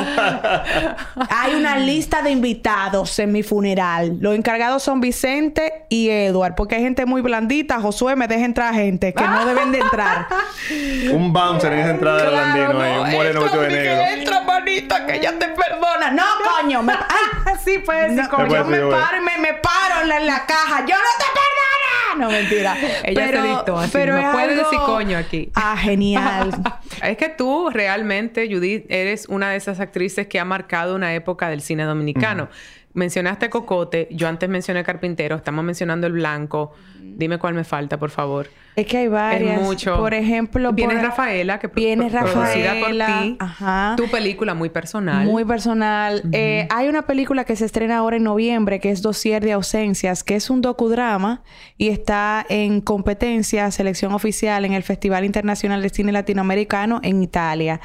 [1.29, 4.17] hay una lista de invitados en mi funeral.
[4.21, 7.81] Los encargados son Vicente y Edward, porque hay gente muy blandita.
[7.81, 10.27] Josué, me deja entrar gente que no deben de entrar.
[11.11, 14.01] Un bouncer en esa entrada de blandino ahí, un moreno vestido de negro.
[14.01, 16.11] Entra, manita, que ella te perdona.
[16.11, 16.23] No,
[16.61, 16.83] coño.
[16.83, 16.93] Me...
[16.93, 20.17] Ay, Así puede no, Me puede yo me paro y me, me paro en la,
[20.17, 20.85] en la caja.
[20.85, 22.25] ¡Yo no te perdona!
[22.25, 22.75] No, mentira.
[23.03, 25.51] Ella se dictó así, no es puede algo- decir coño aquí.
[25.55, 26.51] Ah, genial.
[27.01, 31.47] Es que tú realmente, Judith, eres una de esas actrices que ha marcado una época
[31.49, 32.49] del cine dominicano.
[32.93, 36.73] Mencionaste Cocote, yo antes mencioné Carpintero, estamos mencionando El Blanco.
[37.01, 38.47] Dime cuál me falta, por favor.
[38.75, 39.59] es que hay varias.
[39.59, 39.97] Es mucho.
[39.97, 43.07] Por ejemplo, Viene por- Rafaela, que pro- Viene pro- producida Rafaela.
[43.07, 43.37] por ti.
[43.39, 43.93] Ajá.
[43.97, 45.25] Tu película muy personal.
[45.25, 46.23] Muy personal.
[46.31, 50.23] Eh, hay una película que se estrena ahora en noviembre que es Dossier de Ausencias,
[50.23, 51.41] que es un docudrama
[51.77, 57.81] y está en competencia, selección oficial en el Festival Internacional de Cine Latinoamericano en Italia.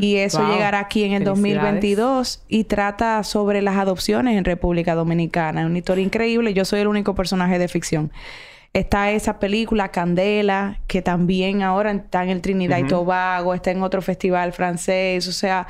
[0.00, 0.52] Y eso Wow.
[0.52, 1.54] llegará aquí en el Felicidades.
[1.56, 5.66] 2022 y trata sobre las adopciones en República Dominicana.
[5.66, 6.54] Una historia increíble.
[6.54, 8.10] Yo soy el único personaje de ficción.
[8.72, 13.82] Está esa película Candela, que también ahora está en el Trinidad y Tobago, está en
[13.82, 15.66] otro festival francés, o sea,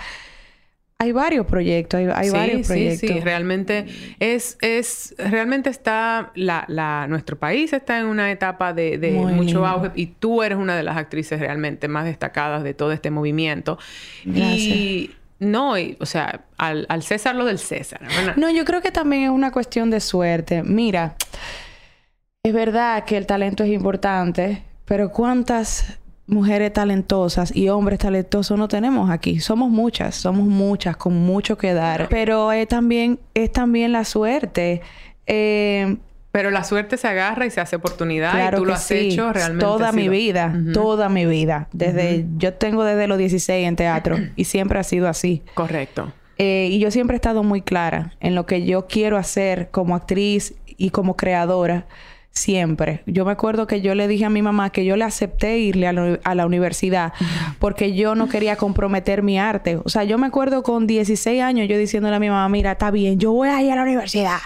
[0.98, 3.10] hay varios proyectos, hay, hay sí, varios sí, proyectos.
[3.10, 3.20] sí.
[3.20, 3.86] Realmente
[4.18, 9.66] es, es, realmente está la, la, nuestro país está en una etapa de, mucho lindo.
[9.66, 13.78] auge y tú eres una de las actrices realmente más destacadas de todo este movimiento.
[14.24, 14.58] Gracias.
[14.58, 18.01] Y no, y, o sea, al, al César lo del César.
[18.01, 18.37] ¿verdad?
[18.37, 20.62] No, yo creo que también es una cuestión de suerte.
[20.62, 21.16] Mira,
[22.42, 28.68] es verdad que el talento es importante, pero ¿cuántas mujeres talentosas y hombres talentosos no
[28.68, 29.40] tenemos aquí?
[29.40, 32.09] Somos muchas, somos muchas, con mucho que dar.
[32.09, 34.81] Pero es también, es también la suerte.
[35.27, 35.96] Eh,
[36.37, 38.83] Pero la suerte se agarra y se hace oportunidad Claro y tú que lo has
[38.83, 38.94] sí.
[38.94, 39.64] hecho realmente.
[39.64, 41.66] Toda mi vida, toda mi vida.
[41.72, 45.42] Desde, yo tengo desde los 16 en teatro y siempre ha sido así.
[45.55, 46.12] Correcto.
[46.37, 49.96] Eh, y yo siempre he estado muy clara en lo que yo quiero hacer como
[49.96, 51.87] actriz y como creadora.
[52.33, 53.03] Siempre.
[53.07, 55.87] Yo me acuerdo que yo le dije a mi mamá que yo le acepté irle
[55.87, 57.14] a la, a la universidad
[57.59, 59.79] porque yo no quería comprometer mi arte.
[59.83, 62.90] O sea, yo me acuerdo con 16 años yo diciéndole a mi mamá, mira, está
[62.90, 64.37] bien, yo voy a ir a la universidad.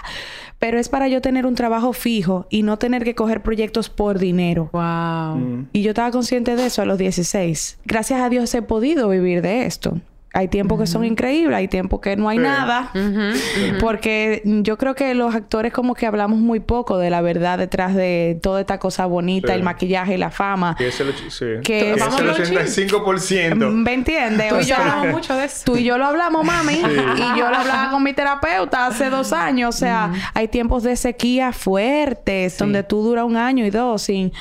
[0.61, 4.19] Pero es para yo tener un trabajo fijo y no tener que coger proyectos por
[4.19, 4.69] dinero.
[4.73, 5.37] Wow.
[5.39, 5.69] Mm.
[5.73, 7.79] Y yo estaba consciente de eso a los 16.
[7.83, 9.99] Gracias a Dios he podido vivir de esto.
[10.33, 12.43] Hay tiempos que son increíbles, hay tiempos que no hay Sí.
[12.43, 12.89] nada.
[13.79, 17.95] Porque yo creo que los actores como que hablamos muy poco de la verdad detrás
[17.95, 19.53] de toda esta cosa bonita, Sí.
[19.55, 20.75] el maquillaje y la fama.
[20.77, 21.45] Que es el, och- sí.
[21.63, 23.71] Que Que es vamos a el los 85%.
[23.71, 24.49] ¿Me entiendes?
[24.49, 25.63] Tú y yo hablamos mucho de eso.
[25.65, 26.73] Tú y yo lo hablamos, mami.
[26.75, 29.75] Y yo lo hablaba con mi terapeuta hace dos años.
[29.75, 34.31] O sea, hay tiempos de sequía fuertes donde tú duras un año y dos sin,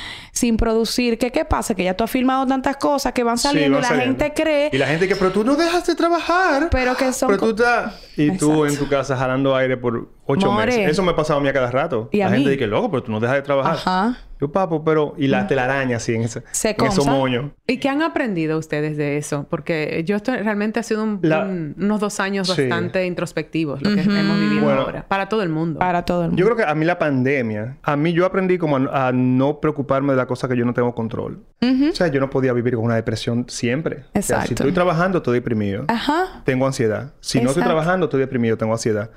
[0.40, 1.18] sin producir.
[1.18, 1.74] ¿Qué, ¿Qué pasa?
[1.74, 4.18] Que ya tú has filmado tantas cosas que van Sí, saliendo y la saliendo.
[4.24, 4.70] gente cree.
[4.72, 6.68] Y la gente que, pero tú no dejas de trabajar.
[6.70, 7.94] Pero que son Pero tú estás...
[8.16, 10.66] Y tú en tu casa jalando aire por ocho More.
[10.66, 10.90] meses.
[10.90, 12.08] Eso me ha pasado a mí a cada rato.
[12.12, 12.56] Y a la gente mí.
[12.56, 13.74] dice, loco, pero tú no dejas de trabajar.
[13.74, 14.18] Ajá.
[14.40, 15.14] Yo, papo, pero...
[15.18, 17.10] Y la telaraña así en, ese, Se en esos consa.
[17.12, 17.50] moños.
[17.66, 19.46] ¿Y qué han aprendido ustedes de eso?
[19.50, 22.62] Porque yo estoy, realmente ha sido un- La- un- unos dos años Sí.
[22.62, 24.80] bastante introspectivos lo que hemos vivido Bueno.
[24.82, 25.06] ahora.
[25.06, 25.78] Para todo el mundo.
[25.78, 26.40] Para todo el mundo.
[26.40, 27.76] Yo creo que a mí la pandemia...
[27.82, 30.72] A mí yo aprendí como a, a no preocuparme de la cosa que yo no
[30.74, 31.44] tengo control.
[31.62, 34.04] O sea, yo no podía vivir con una depresión siempre.
[34.14, 34.52] O sea, si Exacto.
[34.54, 35.84] estoy trabajando, estoy deprimido.
[35.88, 36.42] Ajá.
[36.44, 37.12] tengo ansiedad.
[37.20, 37.68] Si no estoy Exacto.
[37.76, 39.10] trabajando, estoy deprimido, tengo ansiedad.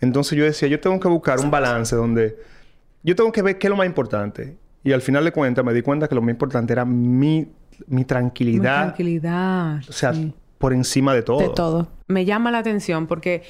[0.00, 2.38] Entonces yo decía, yo tengo que buscar un balance donde
[3.02, 4.56] yo tengo que ver qué es lo más importante.
[4.82, 7.46] Y al final de cuentas me di cuenta que lo más importante era mi,
[7.86, 8.84] mi tranquilidad.
[8.84, 9.80] tranquilidad.
[9.88, 10.32] O sea, sí.
[10.58, 11.40] por encima de todo.
[11.40, 11.88] De todo.
[12.06, 13.42] me llama la atención porque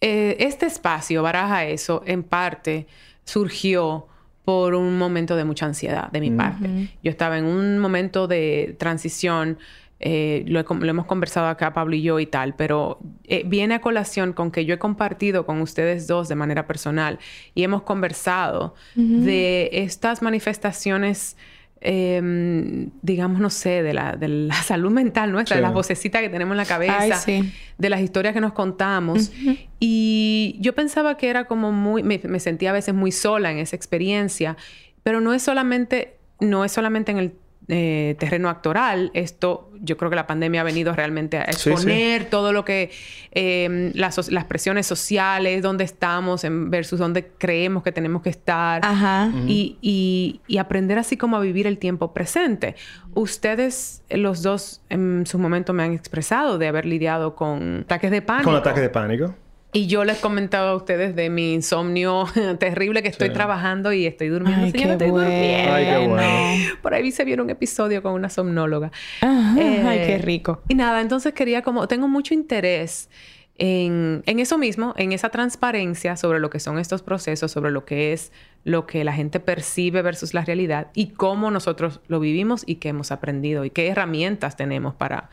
[0.00, 2.86] eh, este espacio, Baraja Eso, en parte
[3.24, 4.06] surgió
[4.44, 6.88] por un momento de mucha ansiedad de mi parte.
[7.02, 9.58] Yo estaba en un momento de transición,
[10.00, 13.74] eh, lo, he lo hemos conversado acá Pablo y yo y tal, pero eh, viene
[13.74, 17.18] a colación con que yo he compartido con ustedes dos de manera personal
[17.54, 21.36] y hemos conversado de estas manifestaciones
[21.80, 25.58] eh, digamos, no sé, de la, de la salud mental nuestra, Sí.
[25.58, 27.52] de las vocecitas que tenemos en la cabeza, Ay, sí.
[27.78, 29.30] de las historias que nos contamos.
[29.78, 33.58] Y yo pensaba que era como muy, me, me sentía a veces muy sola en
[33.58, 34.56] esa experiencia,
[35.04, 37.32] pero no es solamente, no es solamente en el
[37.68, 39.10] eh, terreno actoral.
[39.14, 41.70] Esto, yo creo que la pandemia ha venido realmente a Sí, sí.
[41.70, 42.90] exponer todo lo que,
[43.32, 48.80] eh, las, las presiones sociales, dónde estamos en versus dónde creemos que tenemos que estar
[48.84, 49.30] Ajá.
[49.46, 52.74] y, y- y aprender así como a vivir el tiempo presente.
[53.14, 58.22] Ustedes, los dos, en su momento me han expresado de haber lidiado con ataques de
[58.22, 58.50] pánico.
[58.50, 59.34] Con ataques de pánico.
[59.72, 62.24] Y yo les comentaba a ustedes de mi insomnio
[62.58, 63.34] terrible que estoy Sí.
[63.34, 64.64] trabajando y estoy durmiendo.
[64.64, 65.28] Ay, Sí, yo no qué estoy bueno.
[65.30, 65.72] durmiendo.
[65.74, 66.74] Ay, qué bueno.
[66.82, 68.90] Por ahí se vieron un episodio con una somnóloga.
[69.20, 69.60] Ajá.
[69.60, 70.62] Eh, Ay, qué rico.
[70.68, 73.10] Y nada, entonces quería como, tengo mucho interés
[73.58, 77.84] en, en eso mismo, en esa transparencia sobre lo que son estos procesos, sobre lo
[77.84, 78.32] que es
[78.64, 82.88] lo que la gente percibe versus la realidad y cómo nosotros lo vivimos y qué
[82.90, 85.28] hemos aprendido y qué herramientas tenemos para,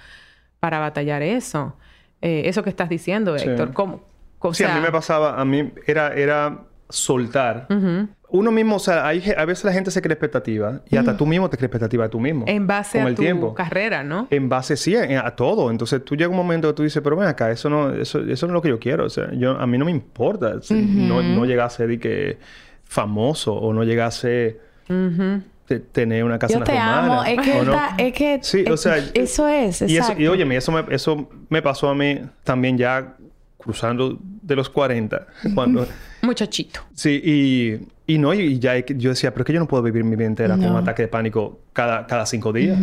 [0.59, 1.75] para batallar eso.
[2.21, 3.47] Eh, eso que estás diciendo, Sí.
[3.47, 4.01] Héctor, ¿cómo?
[4.49, 7.67] O Sí, a mí me pasaba, a mí era, era soltar.
[7.69, 8.07] ujú.
[8.27, 11.25] Uno mismo, o sea, hay, a veces la gente se cree expectativa y hasta tú
[11.25, 12.43] mismo te crees expectativa de tú mismo.
[12.47, 13.53] En base con a el tu tiempo.
[13.53, 14.27] carrera, ¿no?
[14.29, 15.71] En base, sí, a, a todo.
[15.71, 18.45] Entonces tú llega un momento que tú dices, pero ven acá, eso no, eso, eso
[18.47, 19.05] no es lo que yo quiero.
[19.05, 20.61] O sea, yo, a mí no me importa.
[20.61, 22.37] si no, no llegar a ser que
[22.83, 24.59] famoso o no llegar a ser
[25.91, 27.23] tener una casa Yo te amo.
[27.23, 27.73] Es que, ¿o no?
[27.97, 31.29] es que Sí, o es- sea, eso es, Y, eso, y óyeme, eso me, eso
[31.49, 33.15] me pasó a mí también ya
[33.65, 35.27] cruzando de los 40.
[35.53, 35.85] Cuando...
[36.21, 36.79] Muchachito.
[36.93, 40.03] Sí, y, y no, y ya yo decía, pero es que yo no puedo vivir
[40.03, 40.71] mi vida entera con No.
[40.71, 42.79] un ataque de pánico cada, cada cinco días.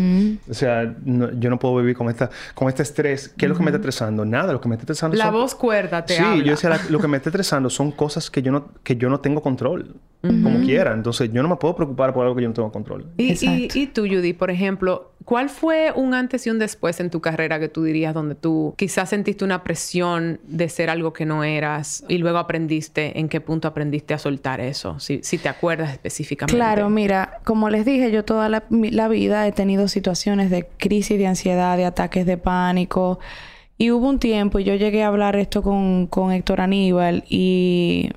[0.49, 3.29] O sea, no- yo no puedo vivir con esta con este estrés.
[3.37, 4.25] ¿Qué es lo que me está estresando?
[4.25, 5.35] Nada, lo que me está estresando La son...
[5.35, 6.45] voz cuerda te sí, habla.
[6.45, 9.09] yo decía, la- lo que me está estresando son cosas que yo no, que yo
[9.09, 9.95] no tengo control.
[10.23, 10.95] Como quiera.
[10.95, 13.07] Entonces, yo no me puedo preocupar por algo que yo no tengo control.
[13.17, 17.11] Y, y, y tú, Judy, por ejemplo, ¿cuál fue un antes y un después en
[17.11, 21.27] tu carrera que tú dirías donde tú quizás sentiste una presión de ser algo que
[21.27, 25.01] no eras y luego aprendiste, en qué punto aprendiste a soltar eso?
[25.01, 26.55] Si, si te acuerdas específicamente.
[26.55, 31.19] Claro, mira, como les dije, yo toda la, la vida he tenido situaciones de crisis
[31.19, 33.19] de ansiedad, de ataques de pánico.
[33.77, 38.11] Y hubo un tiempo, yo llegué a hablar esto con, con Héctor Aníbal y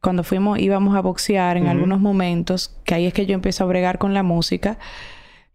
[0.00, 3.66] cuando fuimos, íbamos a boxear en algunos momentos, que ahí es que yo empiezo a
[3.66, 4.78] bregar con la música.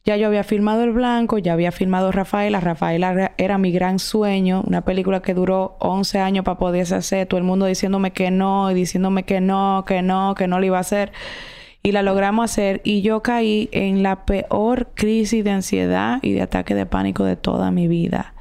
[0.04, 2.60] Ya yo había filmado El Blanco, ya había filmado Rafaela.
[2.60, 7.40] Rafaela era mi gran sueño, una película que duró 11 años para poderse hacer, todo
[7.40, 10.78] el mundo diciéndome que no, y diciéndome que no, que no, que no lo iba
[10.78, 11.12] a hacer.
[11.82, 16.44] Y la logramos hacer y yo caí en la peor crisis de ansiedad y de
[16.44, 18.36] ataque de pánico de toda mi vida.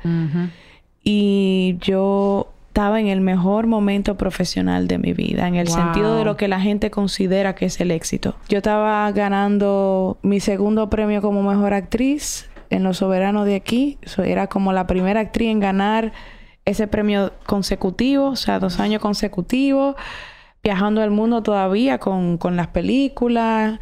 [1.02, 6.24] Y yo estaba en el mejor momento profesional de mi vida, en el sentido de
[6.24, 8.34] lo que la gente considera que es el éxito.
[8.48, 13.98] Yo estaba ganando mi segundo premio como mejor actriz en Los Soberanos de aquí.
[14.24, 16.12] era como la primera actriz en ganar
[16.64, 19.94] ese premio consecutivo, o sea, dos años consecutivos,
[20.60, 23.78] viajando al mundo todavía con, con las películas,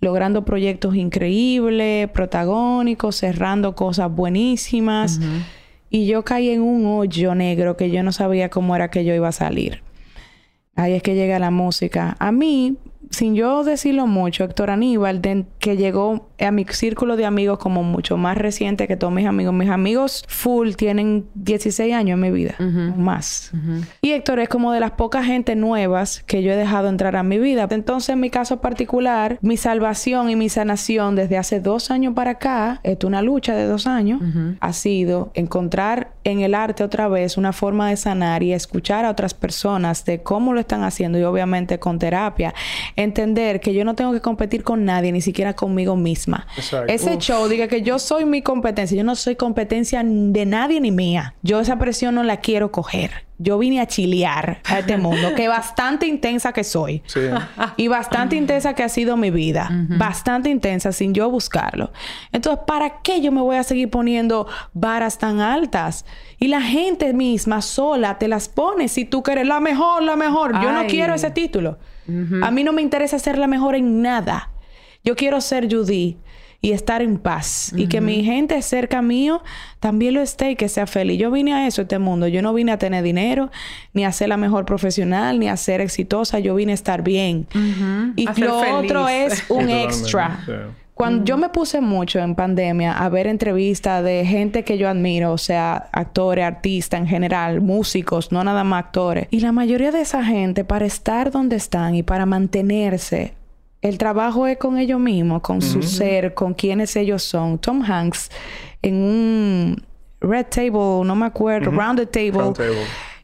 [0.00, 5.18] logrando proyectos increíbles, protagónicos, cerrando cosas buenísimas.
[5.90, 9.14] Y yo caí en un hoyo negro que yo no sabía cómo era que yo
[9.14, 9.82] iba a salir.
[10.74, 12.16] Ahí es que llega la música.
[12.18, 12.76] A mí,
[13.16, 15.22] sin yo decirlo mucho, Héctor Aníbal,
[15.58, 19.54] que llegó a mi círculo de amigos como mucho más reciente que todos mis amigos.
[19.54, 23.52] Mis amigos full tienen 16 años en mi vida, más.
[24.02, 27.22] Y Héctor es como de las pocas gente nuevas que yo he dejado entrar a
[27.22, 27.66] mi vida.
[27.70, 32.32] Entonces, en mi caso particular, mi salvación y mi sanación desde hace dos años para
[32.32, 34.20] acá, es una lucha de dos años,
[34.60, 39.10] ha sido encontrar en el arte otra vez una forma de sanar y escuchar a
[39.10, 42.52] otras personas de cómo lo están haciendo y obviamente con terapia.
[43.06, 46.46] Entender que yo no tengo que competir con nadie, ni siquiera conmigo misma
[46.88, 48.96] ese show diga que yo soy mi competencia.
[48.96, 51.34] Yo no soy competencia de nadie ni mía.
[51.42, 53.26] Yo esa presión no la quiero coger.
[53.38, 57.02] Yo vine a chilear a este mundo, que bastante intensa que soy.
[57.76, 59.68] Y bastante intensa que ha sido mi vida.
[59.70, 61.92] Bastante intensa sin yo buscarlo.
[62.32, 66.04] Entonces, ¿para qué yo me voy a seguir poniendo varas tan altas?
[66.38, 70.52] Y la gente misma sola te las pone si tú quieres la mejor, la mejor.
[70.62, 71.78] Yo no quiero ese título.
[72.42, 74.50] A mí no me interesa ser la mejor en nada.
[75.04, 76.16] Yo quiero ser Judy
[76.60, 77.72] y estar en paz.
[77.76, 79.42] Y que mi gente cerca mío
[79.78, 81.18] también lo esté y que sea feliz.
[81.18, 82.26] Yo vine a eso, este mundo.
[82.26, 83.50] Yo no vine a tener dinero,
[83.92, 86.38] ni a ser la mejor profesional, ni a ser exitosa.
[86.38, 87.46] Yo vine a estar bien.
[88.16, 90.40] Y lo otro es un extra.
[90.96, 95.30] Cuando yo me puse mucho en pandemia a ver entrevistas de gente que yo admiro,
[95.30, 99.28] o sea, actores, artistas en general, músicos, no nada más actores.
[99.30, 103.34] Y la mayoría de esa gente, para estar donde están y para mantenerse,
[103.82, 107.58] el trabajo es con ellos mismos, con su ser, con quienes ellos son.
[107.58, 108.30] Tom Hanks
[108.80, 109.84] en un
[110.22, 112.54] Red Table, no me acuerdo, Round the Table,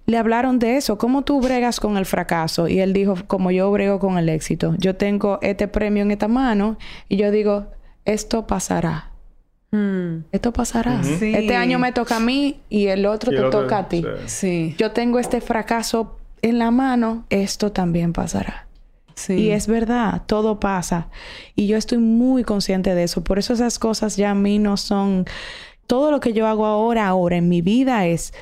[0.07, 0.99] le hablaron de eso.
[0.99, 2.69] ¿Cómo tú bregas con el fracaso?
[2.69, 4.75] Y él dijo, como yo brego con el éxito.
[4.79, 6.79] Yo tengo este premio en esta mano
[7.09, 7.67] y yo digo,
[8.05, 9.11] esto pasará.
[9.71, 10.25] Hmm.
[10.33, 11.01] Esto pasará.
[11.01, 14.05] Este año me toca a mí y el otro te toca a ti.
[14.27, 14.75] sí.
[14.77, 18.67] Yo tengo este fracaso en la mano, esto también pasará.
[19.29, 21.09] Y es verdad, todo pasa.
[21.55, 23.23] Y yo estoy muy consciente de eso.
[23.23, 25.27] Por eso esas cosas ya a mí no son...
[25.87, 28.33] Todo lo que yo hago ahora, ahora en mi vida es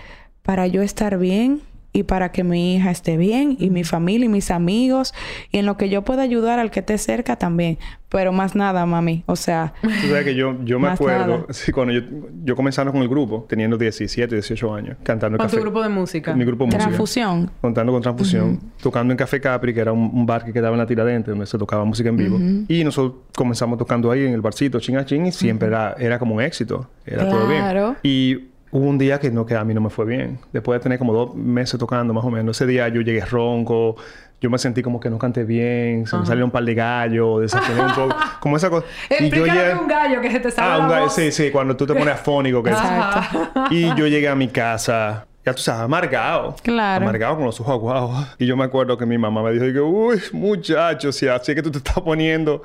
[0.42, 1.62] para yo estar bien,
[1.92, 5.12] y para que mi hija esté bien y mi familia y mis amigos
[5.50, 7.78] y en lo que yo pueda ayudar al que esté cerca también.
[8.08, 9.22] Pero más nada, mami.
[9.26, 9.72] O sea...
[9.82, 11.46] Tú sabes que yo, yo me acuerdo...
[11.50, 12.00] Sí, cuando yo,
[12.44, 16.34] yo comenzando con el grupo, teniendo 17, 18 años, cantando ¿Con tu grupo de música?
[16.34, 16.84] Mi grupo de música.
[16.84, 17.50] Transfusión.
[17.60, 18.60] Contando con Transfusión.
[18.82, 21.56] Tocando en Café Capri, que era un, bar que quedaba en la Tiradentes, donde se
[21.56, 22.38] tocaba música en vivo.
[22.68, 26.18] Y nosotros comenzamos tocando ahí en el barcito, ching a ching, y siempre era, era
[26.18, 26.88] como un éxito.
[27.06, 27.96] Era todo bien.
[28.02, 30.38] Y Hubo un día que, no, que a mí no me fue bien.
[30.52, 32.56] Después de tener como dos meses tocando más o menos.
[32.56, 33.96] Ese día yo llegué ronco.
[34.40, 36.06] Yo me sentí como que no canté bien.
[36.06, 37.40] Se me salió un par de gallos.
[37.42, 38.16] Desafiné un poco.
[38.40, 38.86] Como esa cosa.
[39.18, 39.74] y yo llegué...
[39.74, 41.04] un gallo que se te sale Ah, un gallo.
[41.04, 41.14] Voz.
[41.14, 41.50] Sí, sí.
[41.50, 42.62] Cuando tú te pones afónico.
[42.62, 42.72] Que
[43.70, 45.26] y yo llegué a mi casa...
[45.44, 46.54] Ya tú sabes, amargado.
[46.62, 47.04] Claro.
[47.04, 48.36] Amargado con los ojos aguados.
[48.38, 49.84] Y yo me acuerdo que mi mamá me dijo.
[49.86, 51.12] Uy, muchacho.
[51.12, 52.62] Si así es que tú te estás poniendo...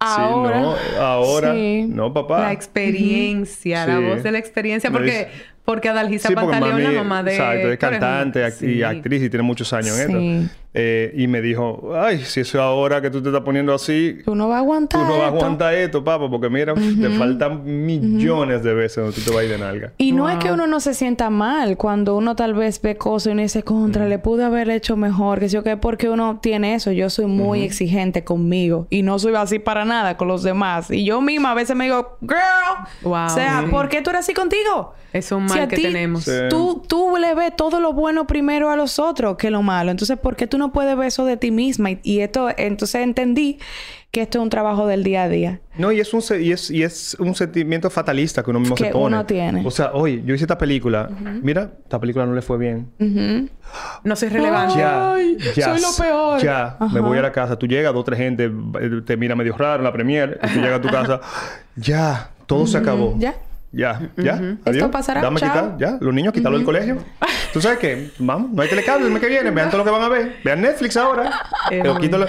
[0.00, 0.56] Ahora.
[0.56, 1.54] Sí, no, ahora.
[1.54, 1.86] Sí.
[1.88, 2.40] No, papá.
[2.40, 5.28] La experiencia, la voz de la experiencia, porque
[5.68, 7.32] porque Adalgisa Pantaleón, la mamá de...
[7.32, 10.52] Exacto, es cantante act y actriz y tiene muchos años en esto.
[10.80, 14.18] Eh, y me dijo, ay, si eso ahora que tú te estás poniendo así...
[14.24, 15.22] Tú no vas a aguantar Tú no esto.
[15.24, 17.02] vas a aguantar esto, papá, porque mira, uh -huh.
[17.02, 18.62] te faltan millones uh -huh.
[18.62, 19.92] de veces donde tú te vas a ir de nalga.
[19.98, 20.18] Y wow.
[20.18, 23.30] no es que uno no se sienta mal cuando uno tal vez ve cosas y
[23.32, 24.10] uno dice, contra, uh -huh.
[24.10, 26.92] le pude haber hecho mejor, que sé yo qué, porque uno tiene eso.
[26.92, 30.92] Yo soy muy exigente conmigo y no soy así para nada con los demás.
[30.92, 33.66] Y yo misma a veces me digo, girl, wow, o sea.
[33.68, 34.94] ¿por qué tú eres así contigo?
[35.12, 36.24] Es un mal si que tenemos.
[36.24, 36.32] Sí.
[36.50, 39.90] Tú, tú le ves todo lo bueno primero a los otros que lo malo.
[39.90, 41.90] Entonces, ¿por qué tú no no puedes ver eso de ti misma.
[41.90, 43.58] Y, y esto, entonces entendí
[44.10, 45.60] que esto es un trabajo del día a día.
[45.76, 48.74] No, y es un, se- y es, y es un sentimiento fatalista que uno mismo
[48.74, 49.16] Que se pone.
[49.16, 49.62] uno tiene.
[49.66, 51.10] O sea, oye, yo hice esta película.
[51.42, 52.88] Mira, esta película no le fue bien.
[54.04, 54.78] No soy relevante.
[54.78, 56.40] Ya, Ay, ya, soy lo peor.
[56.42, 57.58] Ya, me voy a la casa.
[57.58, 58.44] Tú llegas, dos, tres gente
[58.80, 60.38] eh, te mira medio raro en la premier.
[60.42, 61.20] Y tú llegas a tu casa.
[61.76, 63.14] Ya, todo se acabó.
[63.18, 63.34] Ya.
[63.70, 64.56] Ya, ya.
[64.64, 65.50] Esto pasará, Dame chao.
[65.52, 65.98] quitar, ya.
[66.00, 66.96] Los niños, quitarlo del colegio.
[67.52, 68.10] ¿Tú sabes qué?
[68.18, 69.50] Vamos, no hay telecable el mes que viene.
[69.50, 70.36] Vean todo lo que van a ver.
[70.42, 71.30] Vean Netflix ahora.
[71.68, 72.26] Pero quítalo.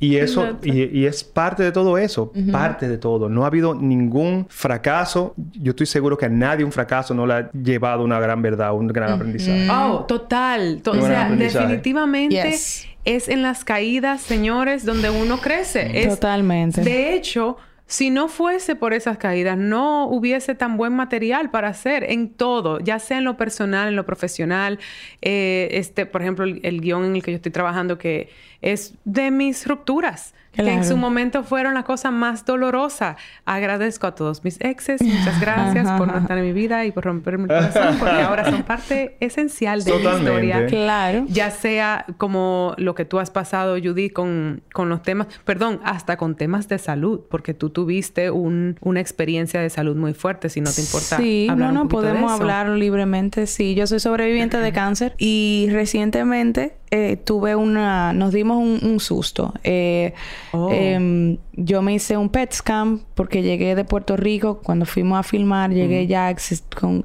[0.00, 2.32] Y eso, y, y es parte de todo eso.
[2.50, 3.28] Parte de todo.
[3.28, 5.34] No ha habido ningún fracaso.
[5.60, 8.72] Yo estoy seguro que a nadie un fracaso no le ha llevado una gran verdad,
[8.74, 9.68] un gran aprendizaje.
[9.70, 10.80] Oh, total.
[10.82, 12.86] To- o sea, definitivamente Yes.
[13.04, 16.00] es en las caídas, señores, donde uno crece.
[16.02, 16.82] Es- Totalmente.
[16.82, 17.56] De hecho,
[17.88, 22.80] si no fuese por esas caídas, no hubiese tan buen material para hacer en todo,
[22.80, 24.78] ya sea en lo personal, en lo profesional.
[25.22, 28.28] Eh, este, por ejemplo, el, el guion en el que yo estoy trabajando, que
[28.62, 30.34] es de mis rupturas.
[30.50, 30.88] Que en Claro.
[30.88, 33.16] su momento fueron la cosa más dolorosa.
[33.44, 35.00] Agradezco a todos mis exes.
[35.02, 38.50] Muchas gracias por no estar en mi vida y por romperme el corazón, porque ahora
[38.50, 40.30] son parte esencial de mi Totalmente.
[40.48, 40.66] historia.
[40.66, 41.24] Claro.
[41.28, 46.16] Ya sea como lo que tú has pasado, Judy, con, con los temas, perdón, hasta
[46.16, 50.60] con temas de salud, porque tú tuviste un- una experiencia de salud muy fuerte, si
[50.62, 51.18] no te importa.
[51.18, 53.46] Sí, hablar no, no, podemos hablar libremente.
[53.46, 59.00] Sí, yo soy sobreviviente de cáncer y recientemente eh, tuve una, nos dimos un, un
[59.00, 59.52] susto.
[59.64, 60.14] Eh,
[60.52, 60.70] Oh.
[60.72, 65.22] em, yo me hice un PET scan porque llegué de Puerto Rico cuando fuimos a
[65.22, 66.34] filmar, llegué ya
[66.80, 67.04] con,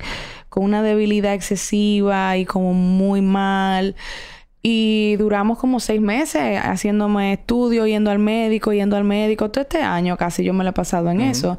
[0.49, 3.95] con una debilidad excesiva y como muy mal.
[4.61, 9.51] Y duramos como seis meses haciéndome estudios, yendo al médico, yendo al médico.
[9.51, 11.57] Todo este año casi yo me lo he pasado en eso.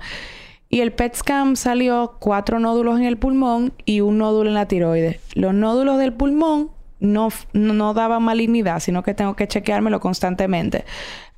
[0.71, 4.67] Y el PET scan salió cuatro nódulos en el pulmón y un nódulo en la
[4.67, 5.21] tiroides.
[5.35, 6.71] Los nódulos del pulmón
[7.05, 10.85] no, no daban malignidad, sino que tengo que chequeármelo constantemente.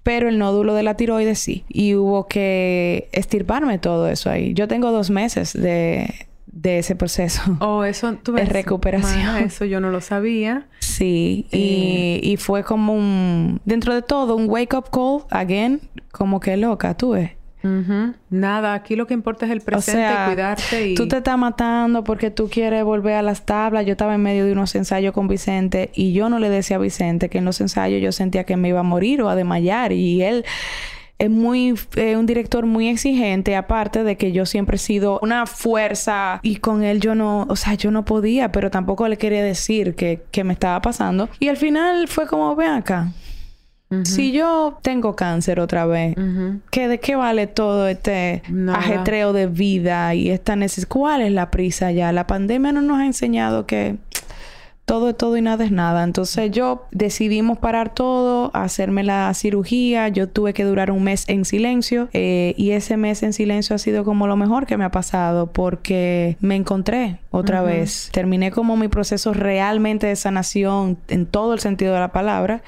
[0.03, 1.65] Pero el nódulo de la tiroides sí.
[1.69, 4.55] Y hubo que estirparme todo eso ahí.
[4.55, 6.15] Yo tengo dos meses de,
[6.47, 7.43] de ese proceso.
[7.61, 8.53] Oh, eso tú De ves.
[8.53, 9.25] recuperación.
[9.27, 10.69] Mana, eso yo no lo sabía.
[10.79, 15.81] Sí, y, y fue como un, dentro de todo, un wake up call, again,
[16.13, 17.11] como que loca, tú
[18.31, 20.95] Nada, aquí lo que importa es el O presente, sea, cuidarte y.
[20.95, 23.87] tú te estás matando porque tú quieres volver a las tablas.
[23.87, 26.81] Yo estaba en medio de unos ensayos con Vicente y yo no le decía a
[26.81, 29.93] Vicente que en los ensayos yo sentía que me iba a morir o a desmayar
[29.93, 30.45] y él
[31.19, 35.47] es muy eh, un director muy exigente aparte de que yo siempre he sido una
[35.47, 39.43] fuerza y con él yo no o sea yo no podía pero tampoco le quería
[39.43, 43.13] decir que, que me estaba pasando y al final fue como ven acá
[44.03, 46.17] si yo tengo cáncer otra vez.
[46.71, 48.79] ¿qué, ¿de qué vale todo este Nada.
[48.79, 50.89] ajetreo de vida y esta necesidad?
[50.89, 52.13] ¿Cuál es la prisa ya?
[52.13, 53.97] La pandemia no nos ha enseñado que
[54.87, 56.05] todo es todo y nada es nada.
[56.05, 60.09] Entonces yo decidimos parar todo, hacerme la cirugía.
[60.09, 63.79] Yo tuve que durar un mes en silencio eh, y ese mes en silencio ha
[63.79, 68.11] sido como lo mejor que me ha pasado porque me encontré otra vez.
[68.13, 72.63] Terminé como mi proceso realmente de sanación en todo el sentido de la palabra.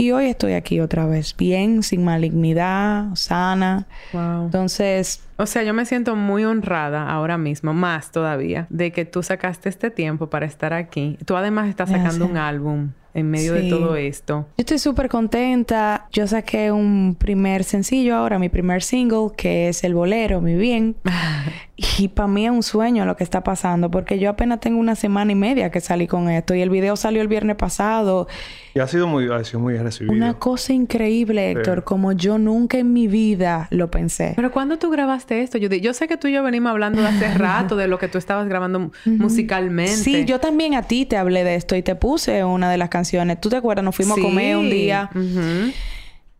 [0.00, 3.88] Y hoy estoy aquí otra vez, bien, sin malignidad, sana.
[4.12, 4.44] Wow.
[4.44, 9.24] Entonces, O sea, yo me siento muy honrada ahora mismo, más todavía, de que tú
[9.24, 11.18] sacaste este tiempo para estar aquí.
[11.24, 14.46] Tú además estás sacando un álbum en medio de todo esto.
[14.56, 16.06] yo estoy súper contenta.
[16.12, 20.94] Yo saqué un primer sencillo ahora, mi primer single, que es El Bolero, Mi Bien.
[21.80, 24.96] Y para mí es un sueño lo que está pasando, porque yo apenas tengo una
[24.96, 26.52] semana y media que salí con esto.
[26.56, 28.26] Y el video salió el viernes pasado.
[28.74, 30.12] Y ha sido muy, ha sido muy bien recibido.
[30.12, 31.84] Una cosa increíble, Héctor, Sí.
[31.84, 34.32] como yo nunca en mi vida lo pensé.
[34.34, 35.56] Pero ¿cuándo tú grabaste esto?
[35.56, 38.08] Yo, yo sé que tú y yo venimos hablando de hace rato de lo que
[38.08, 39.92] tú estabas grabando musicalmente.
[39.94, 42.88] Sí, yo también a ti te hablé de esto y te puse una de las
[42.88, 43.40] canciones.
[43.40, 43.84] ¿Tú te acuerdas?
[43.84, 45.10] Nos fuimos a comer un día.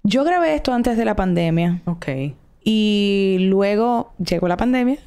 [0.02, 2.06] Yo grabé esto antes de la pandemia Ok.
[2.64, 4.98] y luego llegó la pandemia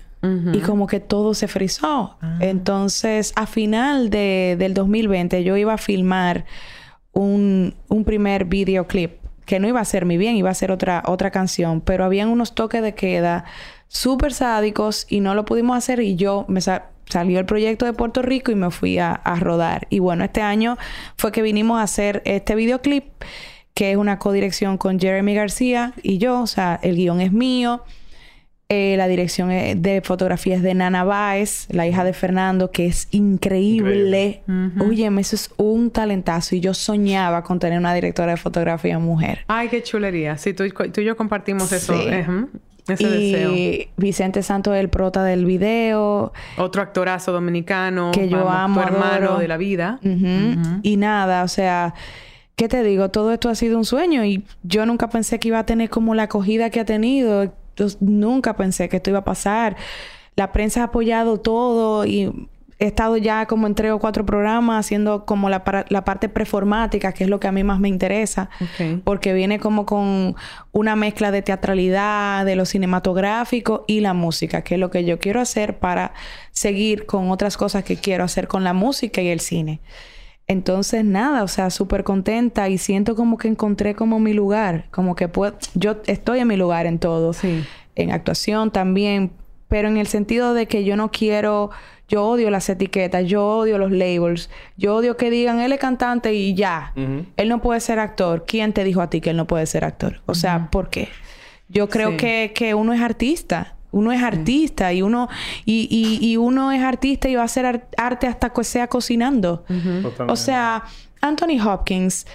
[0.54, 2.18] Y como que todo se frizó.
[2.40, 6.46] Entonces, a final de, del 2020 yo iba a filmar
[7.14, 9.14] un, un primer videoclip
[9.46, 12.30] que no iba a ser mi bien, iba a ser otra, otra canción, pero habían
[12.30, 13.44] unos toques de queda
[13.88, 17.92] súper sádicos y no lo pudimos hacer y yo me sa- salió el proyecto de
[17.94, 19.88] Puerto Rico y me fui a, a rodar.
[19.90, 20.78] Y bueno, este año
[21.18, 23.06] fue que vinimos a hacer este videoclip
[23.74, 27.84] que es una codirección con Jeremy García y yo, o sea, el guion es mío.
[28.74, 32.86] Eh, la dirección es de fotografía es de Nana Báez, la hija de Fernando, que
[32.86, 34.44] es increíble.
[34.48, 34.90] Ujú.
[34.90, 36.56] Óyeme, eso es un talentazo.
[36.56, 39.40] Y yo soñaba con tener una directora de fotografía mujer.
[39.48, 40.38] Ay, qué chulería.
[40.38, 40.64] Sí, tú,
[40.94, 41.94] tú y yo compartimos eso.
[42.02, 42.08] Sí.
[42.22, 42.50] Ujú.
[42.88, 43.88] Ese y deseo.
[43.98, 46.32] Vicente Santos es el prota del video.
[46.58, 48.12] Otro actorazo dominicano.
[48.12, 49.38] Que yo vamos, amo, Tu hermano adoro.
[49.40, 50.00] de la vida.
[50.82, 51.94] Y nada, o sea,
[52.56, 53.10] ¿qué te digo?
[53.10, 56.16] Todo esto ha sido un sueño y yo nunca pensé que iba a tener como
[56.16, 57.54] la acogida que ha tenido.
[57.90, 59.76] Yo nunca pensé que esto iba a pasar.
[60.36, 62.32] La prensa ha apoyado todo y
[62.80, 66.30] he estado ya como en tres o cuatro programas haciendo como la, para- la parte
[66.30, 68.50] performática, que es lo que a mí más me interesa,
[69.04, 70.36] porque viene como con
[70.72, 75.20] una mezcla de teatralidad, de lo cinematográfico y la música, que es lo que yo
[75.20, 76.14] quiero hacer para
[76.52, 79.80] seguir con otras cosas que quiero hacer con la música y el cine.
[80.52, 85.16] Entonces, nada, o sea, súper contenta y siento como que encontré como mi lugar, como
[85.16, 87.64] que puedo, yo estoy en mi lugar en todo Sí.
[87.96, 89.32] en actuación también,
[89.70, 91.70] pero en el sentido de que yo no quiero,
[92.10, 96.34] yo odio las etiquetas, yo odio los labels, yo odio que digan él es cantante
[96.34, 96.94] y ya,
[97.38, 98.44] él no puede ser actor.
[98.46, 100.22] ¿Quién te dijo a ti que él no puede ser actor?
[100.26, 101.08] O sea, ¿por qué?
[101.70, 102.18] Yo creo Sí.
[102.18, 103.76] que, que uno es artista.
[103.92, 105.28] Uno es artista y uno
[105.66, 108.88] y, y, y uno es artista y va a hacer ar- arte hasta que sea
[108.88, 109.64] cocinando.
[110.28, 110.84] O sea,
[111.22, 112.26] Anthony Hopkins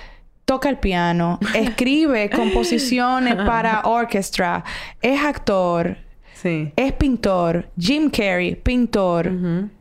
[0.44, 4.64] toca el piano, escribe composiciones para orquestra,
[5.02, 5.96] es actor,
[6.34, 6.70] Sí.
[6.76, 9.32] es pintor, Jim Carrey, pintor,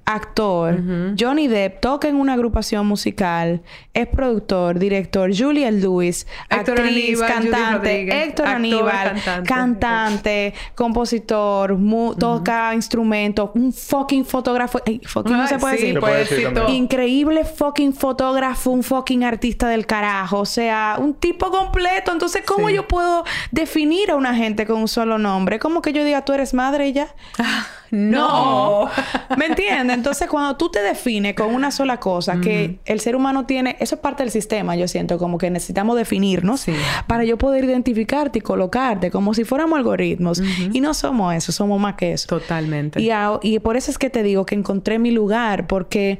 [0.06, 0.80] actor,
[1.20, 3.62] Johnny Depp toca en una agrupación musical,
[3.94, 9.50] es productor, director, Julia Lewis, Héctor actriz, Aníbal, cantante, Héctor actor, Aníbal, cantante.
[9.50, 16.00] cantante, compositor, mu- toca instrumentos, un fucking fotógrafo, fucking no se puede sí, decir.
[16.00, 16.72] Puede.
[16.72, 20.40] Increíble fucking fotógrafo, un fucking artista del carajo.
[20.40, 22.12] O sea, un tipo completo.
[22.12, 22.76] Entonces, ¿cómo Sí.
[22.76, 25.60] yo puedo definir a una gente con un solo nombre?
[25.60, 27.08] ¿Cómo que yo diga, tú eres madre y ya?
[27.92, 28.90] No.
[29.38, 29.96] ¿Me entiendes?
[29.98, 33.96] Entonces, cuando tú te defines con una sola cosa, que el ser humano tiene, eso
[33.96, 36.74] es parte del sistema, yo siento, como que necesitamos definirnos Sí.
[37.08, 40.42] para yo poder identificarte y colocarte como si fuéramos algoritmos.
[40.74, 42.28] Y no somos eso, somos más que eso.
[42.28, 43.02] Totalmente.
[43.02, 46.20] Y, a- y por eso es que te digo que encontré mi lugar, porque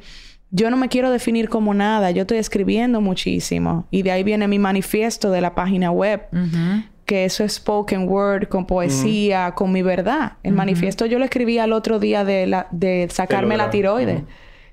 [0.50, 3.86] yo no me quiero definir como nada, yo estoy escribiendo muchísimo.
[3.90, 6.22] Y de ahí viene mi manifiesto de la página web.
[7.06, 10.32] Que eso es spoken word, con poesía, con mi verdad.
[10.42, 14.26] El manifiesto yo lo escribí al otro día de, la, de sacarme la tiroides, Ujú.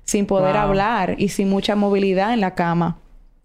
[0.04, 0.62] sin poder Wow.
[0.62, 2.98] hablar y sin mucha movilidad en la cama.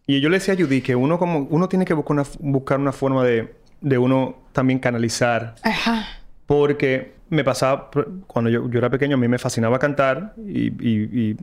[0.08, 2.80] Y yo le decía a Judy que uno como uno tiene que buscar una, buscar
[2.80, 5.54] una forma de, de uno también canalizar.
[5.62, 6.06] Ajá.
[6.48, 7.92] Porque me pasaba,
[8.26, 11.38] cuando yo, yo era pequeño, a mí me fascinaba cantar y, y- y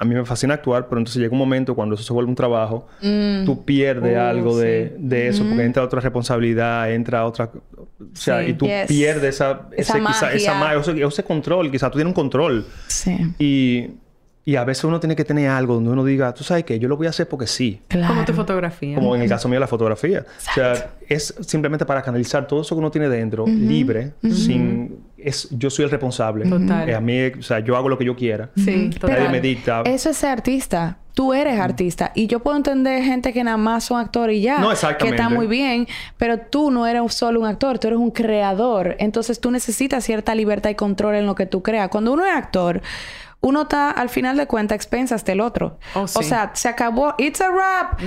[0.00, 2.36] a mí me fascina actuar, pero entonces llega un momento cuando eso se vuelve un
[2.36, 5.02] trabajo, tú pierdes Oh, algo de, sí.
[5.06, 7.50] de eso, porque entra otra responsabilidad, entra otra...
[7.74, 8.50] O sea, Sí.
[8.50, 8.86] y tú Yes.
[8.86, 10.76] pierdes esa, Esa ese, quizá- esa magia.
[10.76, 12.64] ma- ese, ese control, quizás tú tienes un control.
[12.86, 13.16] Sí.
[13.40, 13.90] Y,
[14.44, 16.88] y a veces uno tiene que tener algo donde uno diga, tú sabes que yo
[16.88, 17.80] lo voy a hacer porque sí.
[17.88, 18.14] Claro.
[18.14, 18.94] Como tu fotografía.
[18.94, 20.24] Como en el caso mío la fotografía.
[20.50, 25.07] O sea, es simplemente para canalizar todo eso que uno tiene dentro, libre, sin...
[25.18, 26.48] Es, yo soy el responsable.
[26.48, 26.88] Total.
[26.88, 28.50] Eh, a mí, o sea, yo hago lo que yo quiera.
[28.56, 29.30] Sí, Nadie total.
[29.32, 29.82] me dicta.
[29.82, 30.98] Eso es ser artista.
[31.18, 32.12] Tú eres artista.
[32.14, 34.60] Y yo puedo entender gente que nada más son actores y ya.
[34.60, 35.16] No, Que exactamente.
[35.20, 35.88] está muy bien.
[36.16, 37.80] Pero tú no eres solo un actor.
[37.80, 38.94] Tú eres un creador.
[39.00, 41.88] Entonces tú necesitas cierta libertad y control en lo que tú creas.
[41.88, 42.82] Cuando uno es actor...
[43.40, 45.78] Uno está, al final de cuentas, expensas del otro.
[45.94, 47.14] Oh, O sea, se acabó.
[47.18, 48.00] It's a wrap.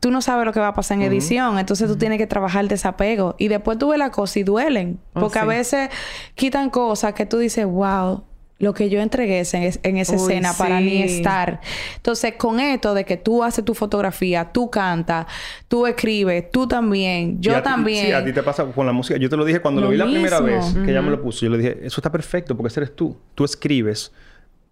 [0.00, 1.58] Tú no sabes lo que va a pasar en edición.
[1.58, 3.34] Entonces tú tienes que trabajar el desapego.
[3.38, 4.98] Y después tú ves la cosa y duelen.
[5.14, 5.88] Oh, Porque a veces
[6.34, 8.24] quitan cosas que tú dices, wow,
[8.58, 11.16] lo que yo entregué en, en esa Uy, escena para ni sí.
[11.16, 11.60] estar.
[11.96, 15.26] Entonces, con esto de que tú haces tu fotografía, tú cantas,
[15.68, 18.06] tú escribes, tú también, yo también.
[18.06, 19.18] Sí, a ti te pasa con la música.
[19.18, 21.20] Yo te lo dije cuando lo, Lo vi la primera vez que ella me lo
[21.20, 21.44] puso.
[21.44, 23.16] Yo le dije, eso está perfecto porque ese eres tú.
[23.34, 24.12] Tú escribes.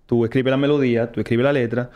[0.06, 1.90] Tú escribes la melodía, tú escribes la letra.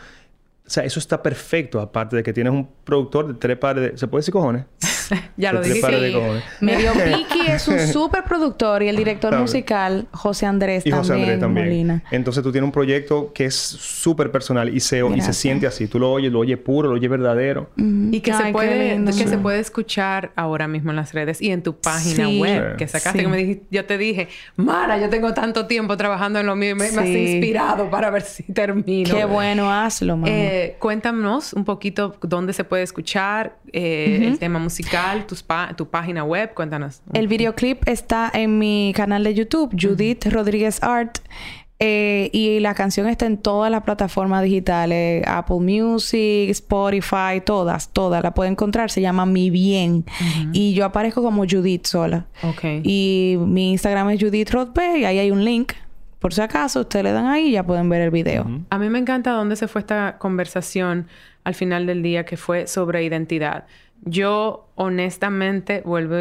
[0.67, 1.81] O sea, eso está perfecto.
[1.81, 3.99] Aparte de que tienes un productor de tres pares de...
[3.99, 4.65] ¿Se puede decir cojones?
[5.37, 5.81] ya lo dije.
[5.81, 6.65] Sí.
[6.65, 11.23] Medio Vicky es un súper productor y el director musical, José Andrés Y José también,
[11.25, 11.67] Andrés también.
[11.67, 12.03] Molina.
[12.11, 15.87] Entonces tú tienes un proyecto que es súper personal y se, y se siente así.
[15.87, 17.71] Tú lo oyes, lo oyes puro, lo oyes verdadero.
[17.77, 19.29] Y que Ay, se puede, que Sí.
[19.29, 22.41] se puede escuchar ahora mismo en las redes y en tu página Sí.
[22.41, 22.77] web Sí.
[22.79, 23.25] que sacaste Sí.
[23.25, 26.71] que me dijiste, yo te dije, Mara, yo tengo tanto tiempo trabajando en lo mío
[26.71, 29.15] y me, me has inspirado para ver si termino.
[29.15, 30.29] Qué bueno, hazlo, mamá.
[30.31, 35.45] Eh, cuéntanos un poquito dónde se puede escuchar eh, el tema musical, tus
[35.77, 37.03] tu página web, cuéntanos.
[37.13, 41.19] El videoclip está en mi canal de YouTube, Judith Rodríguez Art.
[41.81, 48.23] eh, y la canción está en todas las plataformas digitales, Apple Music, Spotify, todas, todas.
[48.23, 50.05] La pueden encontrar, se llama Mi Bien.
[50.53, 52.27] Y yo aparezco como Judith sola.
[52.43, 52.65] Ok.
[52.83, 55.75] Y mi Instagram es Judith Rodbe y ahí hay un link.
[56.19, 58.45] Por si acaso, ustedes le dan ahí y ya pueden ver el video.
[58.71, 61.07] A mí me encanta dónde se fue esta conversación
[61.45, 63.67] al final del día, que fue sobre identidad.
[64.03, 66.17] Yo, honestamente, vuelvo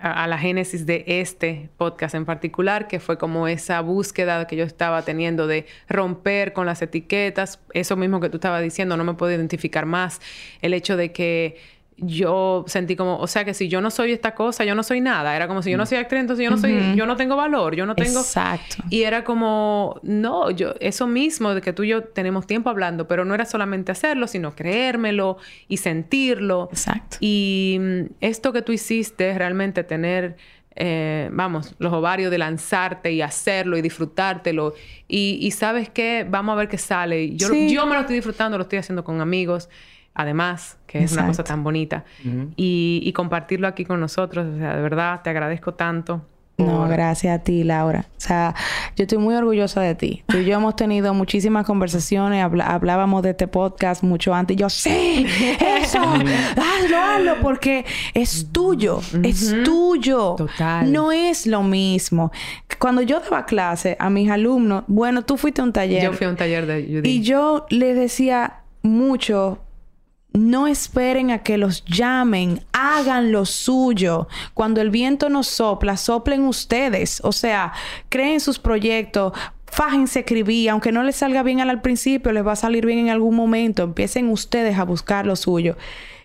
[0.00, 4.56] a, a la génesis de este podcast en particular, que fue como esa búsqueda que
[4.56, 9.04] yo estaba teniendo de romper con las etiquetas, eso mismo que tú estabas diciendo, no
[9.04, 10.20] me puedo identificar más,
[10.62, 11.56] el hecho de que
[12.02, 15.00] yo sentí como, o sea, que si yo no soy esta cosa, yo no soy
[15.00, 15.36] nada.
[15.36, 17.74] Era como si yo no soy actriz, entonces yo no soy, yo no tengo valor,
[17.76, 18.20] yo no tengo.
[18.20, 18.76] Exacto.
[18.88, 23.06] Y era como, no, yo, eso mismo de que tú y yo tenemos tiempo hablando,
[23.06, 25.36] pero no era solamente hacerlo, sino creérmelo
[25.68, 26.68] y sentirlo.
[26.72, 27.18] Exacto.
[27.20, 30.36] Y mm, esto que tú hiciste, realmente tener,
[30.76, 34.74] eh, vamos, los ovarios de lanzarte y hacerlo y disfrutártelo.
[35.08, 37.34] Y, y sabes qué, vamos a ver qué sale.
[37.36, 37.68] Yo, Sí.
[37.72, 39.68] yo me lo estoy disfrutando, lo estoy haciendo con amigos.
[40.14, 42.04] Además, que es una cosa tan bonita.
[42.56, 44.46] y, y compartirlo aquí con nosotros.
[44.54, 46.22] O sea, de verdad, te agradezco tanto.
[46.66, 48.04] No, gracias a ti, Laura.
[48.18, 48.54] O sea,
[48.96, 50.22] yo estoy muy orgullosa de ti.
[50.26, 54.56] Tú y yo hemos tenido muchísimas conversaciones, hablábamos de este podcast mucho antes.
[54.56, 55.26] Yo, sí,
[55.82, 57.84] eso, hazlo, hazlo, porque
[58.14, 60.34] es tuyo, es tuyo.
[60.36, 60.90] Total.
[60.92, 62.30] No es lo mismo.
[62.78, 66.02] Cuando yo daba clase a mis alumnos, bueno, tú fuiste a un taller.
[66.02, 67.08] Yo fui a un taller de Judy.
[67.08, 69.58] Y yo les decía mucho,
[70.32, 74.28] no esperen a que los llamen, hagan lo suyo.
[74.54, 77.20] Cuando el viento nos sopla, soplen ustedes.
[77.24, 77.72] O sea,
[78.08, 79.32] creen sus proyectos,
[79.66, 82.98] fájense escribir, aunque no les salga bien al, al principio, les va a salir bien
[83.00, 83.82] en algún momento.
[83.82, 85.76] Empiecen ustedes a buscar lo suyo.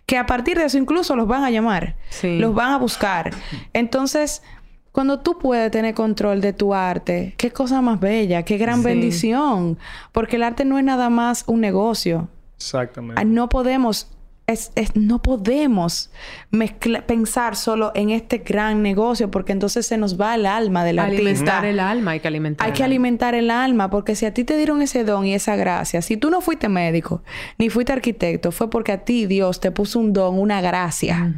[0.06, 2.38] Que a partir de eso incluso los van a llamar, Sí.
[2.38, 3.32] los van a buscar.
[3.74, 4.44] Entonces,
[4.92, 8.86] cuando tú puedes tener control de tu arte, qué cosa más bella, qué gran Sí.
[8.86, 9.80] bendición.
[10.12, 12.30] Porque el arte no es nada más un negocio.
[12.58, 13.22] Exactamente.
[13.22, 14.08] Ah, No podemos,
[14.48, 16.12] es, es- no podemos
[16.52, 21.00] mezcla- pensar solo en este gran negocio porque entonces se nos va el alma del
[21.00, 21.70] alimentar artista.
[21.70, 22.66] el alma, hay que alimentar.
[22.66, 22.92] Hay el que alma.
[22.94, 26.16] alimentar el alma porque si a ti te dieron ese don y esa gracia, si
[26.18, 27.24] tú no fuiste médico
[27.58, 31.34] ni fuiste arquitecto, fue porque a ti Dios te puso un don, una gracia.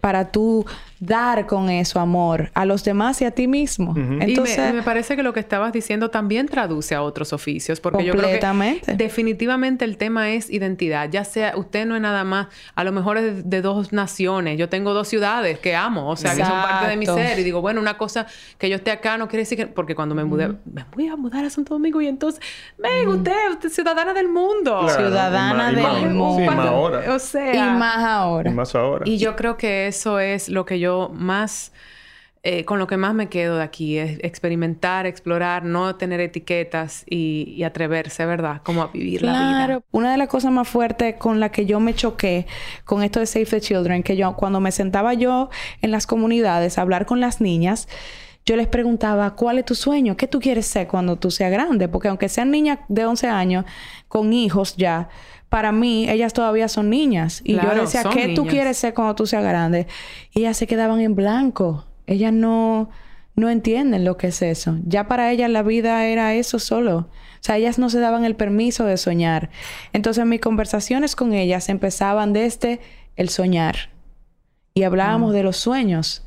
[0.00, 0.64] Para tú
[1.00, 3.94] dar con eso amor a los demás y a ti mismo.
[3.96, 7.78] Entonces, y me, me parece que lo que estabas diciendo también traduce a otros oficios,
[7.80, 8.80] porque yo creo Completamente.
[8.86, 11.08] que definitivamente el tema es identidad.
[11.10, 14.58] Ya sea, usted no es nada más, a lo mejor es de, de dos naciones.
[14.58, 17.38] Yo tengo dos ciudades que amo, o sea, que son parte de mi ser.
[17.38, 18.26] Y digo, bueno, una cosa
[18.58, 21.16] que yo esté acá no quiere decir que, porque cuando me mudé, me voy a
[21.16, 22.40] mudar a Santo Domingo y entonces,
[22.76, 24.80] ven, usted, usted es ciudadana del mundo.
[24.84, 26.38] Claro, ciudadana y más- y del más- mundo.
[26.50, 27.14] Sí, más ahora.
[27.14, 28.50] O sea, y más ahora.
[28.50, 29.04] Y más ahora.
[29.06, 31.72] y yo creo que eso es lo que yo más,
[32.42, 37.04] eh, con lo que más me quedo de aquí, es experimentar, explorar, no tener etiquetas
[37.08, 38.62] y, atreverse, ¿verdad?
[38.62, 39.50] Como a vivir la vida.
[39.50, 39.84] Claro.
[39.90, 42.46] Una de las cosas más fuertes con la que yo me choqué
[42.84, 45.50] con esto de Save the Children, que yo cuando me sentaba yo
[45.82, 47.88] en las comunidades a hablar con las niñas,
[48.48, 50.16] yo les preguntaba, ¿cuál es tu sueño?
[50.16, 51.86] ¿Qué tú quieres ser cuando tú seas grande?
[51.86, 53.66] Porque aunque sean niñas de 11 años
[54.08, 55.10] con hijos ya,
[55.48, 57.40] para mí ellas todavía son niñas.
[57.44, 59.86] Y yo Claro, decía, ¿qué tú quieres ser cuando tú seas grande?
[60.32, 61.86] Y ellas se quedaban en blanco.
[62.06, 62.90] Ellas no,
[63.34, 64.78] no entienden lo que es eso.
[64.84, 66.96] Ya para ellas la vida era eso solo.
[66.98, 69.50] O sea, ellas no se daban el permiso de soñar.
[69.92, 72.80] Entonces mis conversaciones con ellas empezaban desde
[73.16, 73.90] el soñar.
[74.74, 76.26] Y hablábamos de los sueños.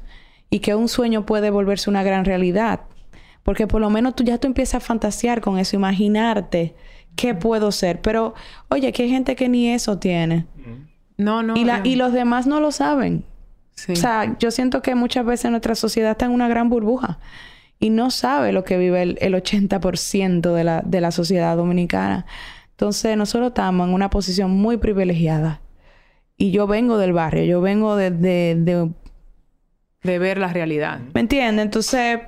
[0.49, 2.81] Y que un sueño puede volverse una gran realidad.
[3.43, 6.75] Porque por lo menos tú ya tú empiezas a fantasear con eso, imaginarte
[7.15, 8.01] qué puedo ser.
[8.01, 8.33] Pero,
[8.69, 10.45] oye, que hay gente que ni eso tiene.
[11.17, 11.55] No, no.
[11.55, 11.85] y, la, no.
[11.85, 13.23] y los demás no lo saben.
[13.75, 13.93] Sí.
[13.93, 17.19] O sea, yo siento que muchas veces nuestra sociedad está en una gran burbuja
[17.79, 22.25] y no sabe lo que vive el, el 80% de la, de la sociedad dominicana.
[22.71, 25.61] Entonces, nosotros estamos en una posición muy privilegiada.
[26.37, 28.11] Y yo vengo del barrio, yo vengo de...
[28.11, 28.89] de, de-
[30.03, 30.99] de ver la realidad.
[31.13, 31.63] ¿Me entiendes?
[31.63, 32.19] Entonces,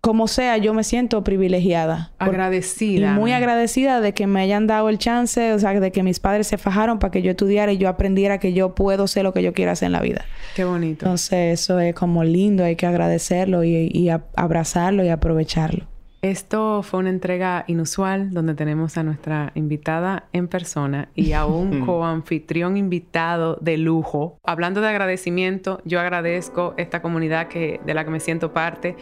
[0.00, 2.12] como sea, yo me siento privilegiada.
[2.18, 3.12] Por- Agradecida.
[3.12, 6.20] y muy agradecida de que me hayan dado el chance, o sea, de que mis
[6.20, 9.32] padres se fajaron para que yo estudiara y yo aprendiera que yo puedo ser lo
[9.32, 10.24] que yo quiera hacer en la vida.
[10.54, 11.04] Qué bonito.
[11.06, 15.86] Entonces, eso es como lindo, hay que agradecerlo y, y a- abrazarlo y aprovecharlo.
[16.20, 21.80] Esto fue una entrega inusual donde tenemos a nuestra invitada en persona y a un
[21.86, 24.36] coanfitrión invitado de lujo.
[24.44, 28.96] Hablando de agradecimiento, yo agradezco esta comunidad que, de la que me siento parte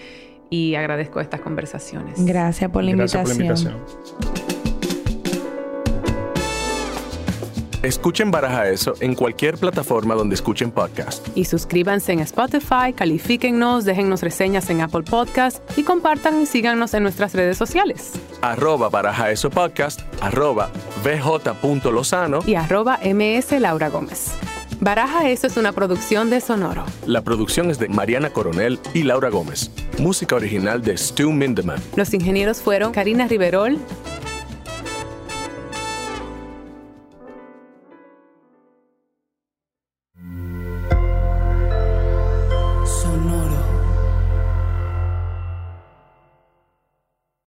[0.51, 2.25] y agradezco estas conversaciones.
[2.25, 3.75] Gracias por la Gracias por la invitación.
[3.75, 4.57] invitación.
[7.83, 11.27] Escuchen Baraja Eso en cualquier plataforma donde escuchen podcast.
[11.37, 17.05] Y suscríbanse en Spotify, califíquennos, déjennos reseñas en Apple Podcast y compartan y síganos en
[17.05, 18.15] nuestras redes sociales.
[18.43, 20.71] Arroba Baraja Eso Podcast, arroba
[21.05, 22.41] bj.lozano.
[22.45, 24.33] Y arroba MS Laura Gómez.
[24.81, 26.85] Baraja Eso es una producción de Sonoro.
[27.07, 29.71] La producción es de Mariana Coronel y Laura Gómez.
[29.99, 31.81] Música original de Stu Mindeman.
[31.97, 33.79] Los ingenieros fueron Karina Riverol,